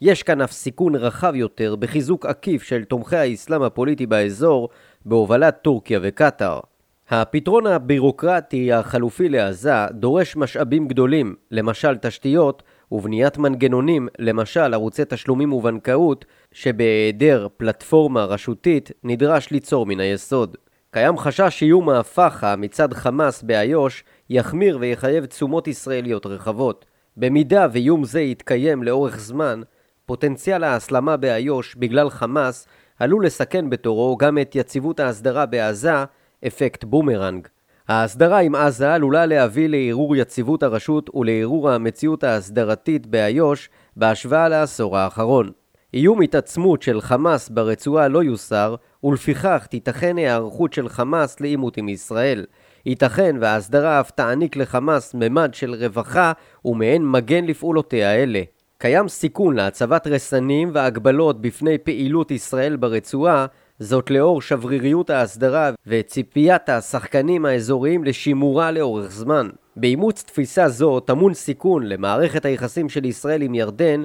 יש 0.00 0.22
כאן 0.22 0.40
אף 0.40 0.52
סיכון 0.52 0.94
רחב 0.94 1.34
יותר 1.34 1.76
בחיזוק 1.76 2.26
עקיף 2.26 2.62
של 2.62 2.84
תומכי 2.84 3.16
האסלאם 3.16 3.62
הפוליטי 3.62 4.06
באזור 4.06 4.68
בהובלת 5.04 5.62
טורקיה 5.62 5.98
וקטאר. 6.02 6.60
הפתרון 7.08 7.66
הבירוקרטי 7.66 8.72
החלופי 8.72 9.28
לעזה 9.28 9.72
דורש 9.90 10.36
משאבים 10.36 10.88
גדולים, 10.88 11.34
למשל 11.50 11.96
תשתיות, 11.96 12.62
ובניית 12.92 13.38
מנגנונים, 13.38 14.08
למשל 14.18 14.74
ערוצי 14.74 15.02
תשלומים 15.08 15.52
ובנקאות, 15.52 16.24
שבהיעדר 16.52 17.48
פלטפורמה 17.56 18.24
רשותית 18.24 18.90
נדרש 19.04 19.50
ליצור 19.50 19.86
מן 19.86 20.00
היסוד. 20.00 20.56
קיים 20.90 21.18
חשש 21.18 21.58
שאיום 21.58 21.88
ההפחה 21.88 22.56
מצד 22.56 22.94
חמאס 22.94 23.42
באיו"ש 23.42 24.04
יחמיר 24.30 24.78
ויחייב 24.80 25.24
תשומות 25.24 25.68
ישראליות 25.68 26.26
רחבות. 26.26 26.86
במידה 27.16 27.66
ואיום 27.72 28.04
זה 28.04 28.20
יתקיים 28.20 28.82
לאורך 28.82 29.18
זמן, 29.18 29.62
פוטנציאל 30.06 30.64
ההסלמה 30.64 31.16
באיו"ש 31.16 31.74
בגלל 31.74 32.10
חמאס 32.10 32.66
עלול 32.98 33.26
לסכן 33.26 33.70
בתורו 33.70 34.16
גם 34.16 34.38
את 34.38 34.56
יציבות 34.56 35.00
ההסדרה 35.00 35.46
בעזה, 35.46 36.04
אפקט 36.46 36.84
בומרנג. 36.84 37.48
ההסדרה 37.88 38.38
עם 38.38 38.54
עזה 38.54 38.94
עלולה 38.94 39.26
להביא 39.26 39.68
לערעור 39.68 40.16
יציבות 40.16 40.62
הרשות 40.62 41.10
ולערעור 41.14 41.70
המציאות 41.70 42.24
ההסדרתית 42.24 43.06
באיו"ש 43.06 43.68
בהשוואה 43.96 44.48
לעשור 44.48 44.98
האחרון. 44.98 45.50
איום 45.94 46.22
התעצמות 46.22 46.82
של 46.82 47.00
חמאס 47.00 47.48
ברצועה 47.48 48.08
לא 48.08 48.24
יוסר, 48.24 48.74
ולפיכך 49.04 49.66
תיתכן 49.70 50.16
היערכות 50.16 50.72
של 50.72 50.88
חמאס 50.88 51.40
לעימות 51.40 51.76
עם 51.76 51.88
ישראל. 51.88 52.44
ייתכן 52.86 53.36
וההסדרה 53.40 54.00
אף 54.00 54.10
תעניק 54.10 54.56
לחמאס 54.56 55.14
ממד 55.14 55.54
של 55.54 55.74
רווחה 55.74 56.32
ומעין 56.64 57.10
מגן 57.10 57.44
לפעולותיה 57.44 58.14
אלה. 58.14 58.42
קיים 58.78 59.08
סיכון 59.08 59.56
להצבת 59.56 60.06
רסנים 60.06 60.70
והגבלות 60.72 61.40
בפני 61.40 61.78
פעילות 61.78 62.30
ישראל 62.30 62.76
ברצועה, 62.76 63.46
זאת 63.78 64.10
לאור 64.10 64.42
שבריריות 64.42 65.10
ההסדרה 65.10 65.70
וציפיית 65.86 66.68
השחקנים 66.68 67.46
האזוריים 67.46 68.04
לשימורה 68.04 68.70
לאורך 68.70 69.10
זמן. 69.10 69.48
באימוץ 69.76 70.22
תפיסה 70.22 70.68
זו 70.68 71.00
טמון 71.00 71.34
סיכון 71.34 71.86
למערכת 71.86 72.44
היחסים 72.44 72.88
של 72.88 73.04
ישראל 73.04 73.42
עם 73.42 73.54
ירדן 73.54 74.02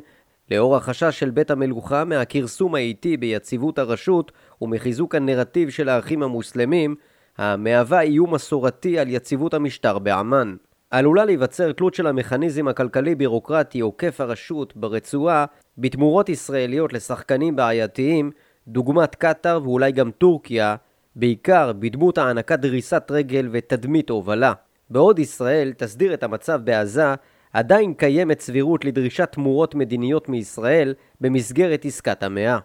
לאור 0.51 0.75
החשש 0.75 1.19
של 1.19 1.29
בית 1.29 1.51
המלוכה 1.51 2.05
מהכרסום 2.05 2.75
האיטי 2.75 3.17
ביציבות 3.17 3.79
הרשות 3.79 4.31
ומחיזוק 4.61 5.15
הנרטיב 5.15 5.69
של 5.69 5.89
האחים 5.89 6.23
המוסלמים, 6.23 6.95
המהווה 7.37 8.01
איום 8.01 8.33
מסורתי 8.33 8.99
על 8.99 9.07
יציבות 9.09 9.53
המשטר 9.53 9.99
בעמאן. 9.99 10.55
עלולה 10.91 11.25
להיווצר 11.25 11.71
תלות 11.71 11.93
של 11.93 12.07
המכניזם 12.07 12.67
הכלכלי-בירוקרטי 12.67 13.79
עוקף 13.79 14.21
הרשות 14.21 14.77
ברצועה 14.77 15.45
בתמורות 15.77 16.29
ישראליות 16.29 16.93
לשחקנים 16.93 17.55
בעייתיים 17.55 18.31
דוגמת 18.67 19.15
קטאר 19.15 19.59
ואולי 19.63 19.91
גם 19.91 20.11
טורקיה, 20.11 20.75
בעיקר 21.15 21.71
בדמות 21.79 22.17
הענקת 22.17 22.59
דריסת 22.59 23.03
רגל 23.11 23.49
ותדמית 23.51 24.09
הובלה. 24.09 24.53
בעוד 24.89 25.19
ישראל 25.19 25.73
תסדיר 25.77 26.13
את 26.13 26.23
המצב 26.23 26.61
בעזה, 26.63 27.15
עדיין 27.53 27.93
קיימת 27.93 28.39
סבירות 28.39 28.85
לדרישת 28.85 29.29
תמורות 29.31 29.75
מדיניות 29.75 30.29
מישראל 30.29 30.93
במסגרת 31.21 31.85
עסקת 31.85 32.23
המאה. 32.23 32.57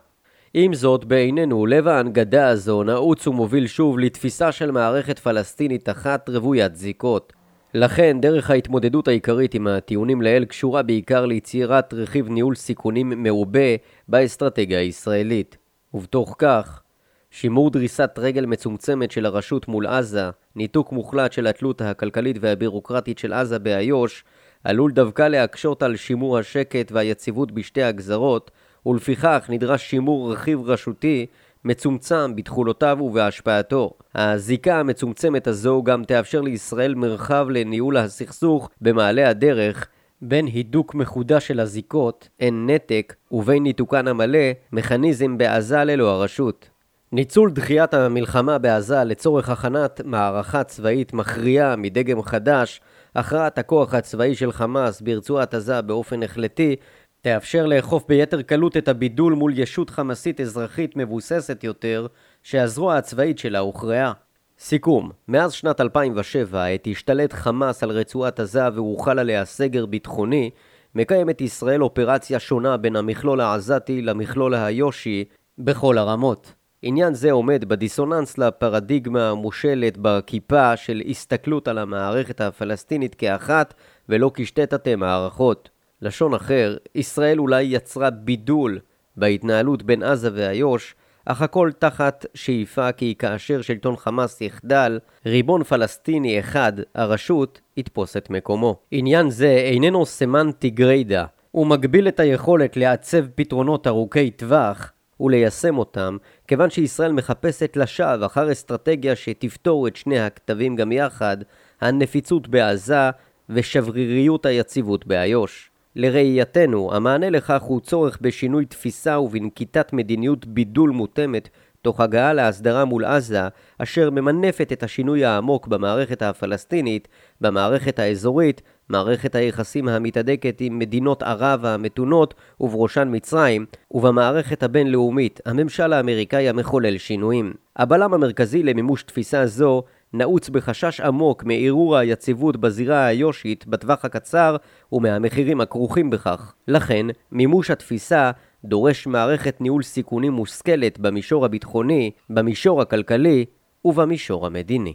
עם 0.54 0.74
זאת, 0.74 1.04
בעינינו, 1.04 1.66
לב 1.66 1.88
ההנגדה 1.88 2.48
הזו 2.48 2.82
נעוץ 2.82 3.26
ומוביל 3.26 3.66
שוב 3.66 3.98
לתפיסה 3.98 4.52
של 4.52 4.70
מערכת 4.70 5.18
פלסטינית 5.18 5.88
אחת 5.88 6.28
רוויית 6.28 6.76
זיקות. 6.76 7.32
לכן, 7.74 8.20
דרך 8.20 8.50
ההתמודדות 8.50 9.08
העיקרית 9.08 9.54
עם 9.54 9.66
הטיעונים 9.66 10.22
לעיל 10.22 10.44
קשורה 10.44 10.82
בעיקר 10.82 11.26
ליצירת 11.26 11.94
רכיב 11.94 12.28
ניהול 12.28 12.54
סיכונים 12.54 13.22
מעובה 13.22 13.76
באסטרטגיה 14.08 14.78
הישראלית. 14.78 15.56
ובתוך 15.96 16.34
כך, 16.38 16.82
שימור 17.30 17.70
דריסת 17.70 18.10
רגל 18.18 18.46
מצומצמת 18.46 19.10
של 19.10 19.26
הרשות 19.26 19.68
מול 19.68 19.86
עזה, 19.86 20.30
ניתוק 20.56 20.92
מוחלט 20.92 21.32
של 21.32 21.46
התלות 21.46 21.80
הכלכלית 21.80 22.36
והבירוקרטית 22.40 23.18
של 23.18 23.32
עזה 23.32 23.58
באיו"ש, 23.58 24.24
עלול 24.64 24.92
דווקא 24.92 25.22
להקשות 25.22 25.82
על 25.82 25.96
שימור 25.96 26.38
השקט 26.38 26.92
והיציבות 26.92 27.52
בשתי 27.52 27.82
הגזרות, 27.82 28.50
ולפיכך 28.86 29.46
נדרש 29.48 29.90
שימור 29.90 30.32
רכיב 30.32 30.60
רשותי 30.64 31.26
מצומצם 31.64 32.36
בתכולותיו 32.36 32.98
ובהשפעתו. 33.00 33.90
הזיקה 34.14 34.80
המצומצמת 34.80 35.46
הזו 35.46 35.82
גם 35.82 36.04
תאפשר 36.04 36.40
לישראל 36.40 36.94
מרחב 36.94 37.46
לניהול 37.50 37.96
הסכסוך 37.96 38.70
במעלה 38.80 39.28
הדרך, 39.28 39.88
בין 40.22 40.46
הידוק 40.46 40.94
מחודש 40.94 41.48
של 41.48 41.60
הזיקות, 41.60 42.28
אין 42.40 42.66
נתק, 42.70 43.14
ובין 43.32 43.62
ניתוקן 43.62 44.08
המלא, 44.08 44.48
מכניזם 44.72 45.38
בעזה 45.38 45.84
ללא 45.84 46.10
הרשות. 46.10 46.68
ניצול 47.12 47.50
דחיית 47.50 47.94
המלחמה 47.94 48.58
בעזה 48.58 49.04
לצורך 49.04 49.48
הכנת 49.48 50.00
מערכה 50.04 50.64
צבאית 50.64 51.12
מכריעה 51.12 51.76
מדגם 51.76 52.22
חדש, 52.22 52.80
הכרעת 53.14 53.58
הכוח 53.58 53.94
הצבאי 53.94 54.34
של 54.34 54.52
חמאס 54.52 55.00
ברצועת 55.00 55.54
עזה 55.54 55.82
באופן 55.82 56.22
החלטי, 56.22 56.76
תאפשר 57.20 57.66
לאכוף 57.66 58.04
ביתר 58.08 58.42
קלות 58.42 58.76
את 58.76 58.88
הבידול 58.88 59.32
מול 59.32 59.58
ישות 59.58 59.90
חמאסית 59.90 60.40
אזרחית 60.40 60.96
מבוססת 60.96 61.64
יותר, 61.64 62.06
שהזרוע 62.42 62.96
הצבאית 62.96 63.38
שלה 63.38 63.58
הוכרעה. 63.58 64.12
סיכום, 64.58 65.10
מאז 65.28 65.52
שנת 65.52 65.80
2007, 65.80 66.64
עת 66.64 66.86
השתלט 66.90 67.32
חמאס 67.32 67.82
על 67.82 67.90
רצועת 67.90 68.40
עזה 68.40 68.68
והוחל 68.74 69.18
עליה 69.18 69.44
סגר 69.44 69.86
ביטחוני, 69.86 70.50
מקיימת 70.94 71.40
ישראל 71.40 71.82
אופרציה 71.82 72.38
שונה 72.38 72.76
בין 72.76 72.96
המכלול 72.96 73.40
העזתי 73.40 74.02
למכלול 74.02 74.54
היושי 74.54 75.24
בכל 75.58 75.98
הרמות. 75.98 76.52
עניין 76.82 77.14
זה 77.14 77.32
עומד 77.32 77.64
בדיסוננס 77.64 78.38
לפרדיגמה 78.38 79.30
המושלת 79.30 79.98
בכיפה 80.02 80.76
של 80.76 81.02
הסתכלות 81.08 81.68
על 81.68 81.78
המערכת 81.78 82.40
הפלסטינית 82.40 83.14
כאחת 83.14 83.74
ולא 84.08 84.30
כשתי 84.34 84.66
תתי 84.66 84.94
מערכות. 84.94 85.70
לשון 86.02 86.34
אחר, 86.34 86.76
ישראל 86.94 87.38
אולי 87.38 87.62
יצרה 87.62 88.10
בידול 88.10 88.78
בהתנהלות 89.16 89.82
בין 89.82 90.02
עזה 90.02 90.30
ואיו"ש 90.34 90.94
אך 91.28 91.42
הכל 91.42 91.70
תחת 91.78 92.26
שאיפה 92.34 92.92
כי 92.92 93.14
כאשר 93.18 93.62
שלטון 93.62 93.96
חמאס 93.96 94.40
יחדל, 94.40 94.98
ריבון 95.26 95.64
פלסטיני 95.64 96.40
אחד, 96.40 96.72
הרשות, 96.94 97.60
יתפוס 97.76 98.16
את 98.16 98.30
מקומו. 98.30 98.76
עניין 98.90 99.30
זה 99.30 99.48
איננו 99.48 100.06
סמנטי 100.06 100.70
גריידא, 100.70 101.24
הוא 101.50 101.66
מגביל 101.66 102.08
את 102.08 102.20
היכולת 102.20 102.76
לעצב 102.76 103.26
פתרונות 103.34 103.86
ארוכי 103.86 104.30
טווח 104.30 104.92
וליישם 105.20 105.78
אותם, 105.78 106.16
כיוון 106.48 106.70
שישראל 106.70 107.12
מחפשת 107.12 107.76
לשווא 107.76 108.26
אחר 108.26 108.52
אסטרטגיה 108.52 109.16
שתפתור 109.16 109.88
את 109.88 109.96
שני 109.96 110.20
הכתבים 110.20 110.76
גם 110.76 110.92
יחד, 110.92 111.36
הנפיצות 111.80 112.48
בעזה 112.48 113.10
ושבריריות 113.48 114.46
היציבות 114.46 115.06
באיו"ש. 115.06 115.70
לראייתנו, 115.96 116.94
המענה 116.94 117.30
לכך 117.30 117.62
הוא 117.62 117.80
צורך 117.80 118.18
בשינוי 118.20 118.66
תפיסה 118.66 119.18
ובנקיטת 119.18 119.92
מדיניות 119.92 120.46
בידול 120.46 120.90
מותאמת 120.90 121.48
תוך 121.82 122.00
הגעה 122.00 122.32
להסדרה 122.32 122.84
מול 122.84 123.04
עזה, 123.04 123.48
אשר 123.78 124.10
ממנפת 124.10 124.72
את 124.72 124.82
השינוי 124.82 125.24
העמוק 125.24 125.66
במערכת 125.66 126.22
הפלסטינית, 126.22 127.08
במערכת 127.40 127.98
האזורית 127.98 128.62
מערכת 128.88 129.34
היחסים 129.34 129.88
המתהדקת 129.88 130.56
עם 130.60 130.78
מדינות 130.78 131.22
ערב 131.22 131.64
המתונות 131.64 132.34
ובראשן 132.60 133.08
מצרים, 133.12 133.66
ובמערכת 133.90 134.62
הבינלאומית 134.62 135.40
הממשל 135.46 135.92
האמריקאי 135.92 136.48
המחולל 136.48 136.98
שינויים. 136.98 137.54
הבלם 137.76 138.14
המרכזי 138.14 138.62
למימוש 138.62 139.02
תפיסה 139.02 139.46
זו 139.46 139.82
נעוץ 140.18 140.48
בחשש 140.48 141.00
עמוק 141.00 141.44
מערעור 141.44 141.96
היציבות 141.96 142.56
בזירה 142.56 143.06
האיושית 143.06 143.66
בטווח 143.66 144.04
הקצר 144.04 144.56
ומהמחירים 144.92 145.60
הכרוכים 145.60 146.10
בכך. 146.10 146.54
לכן, 146.68 147.06
מימוש 147.32 147.70
התפיסה 147.70 148.30
דורש 148.64 149.06
מערכת 149.06 149.60
ניהול 149.60 149.82
סיכונים 149.82 150.32
מושכלת 150.32 150.98
במישור 150.98 151.44
הביטחוני, 151.44 152.10
במישור 152.30 152.82
הכלכלי 152.82 153.44
ובמישור 153.84 154.46
המדיני. 154.46 154.94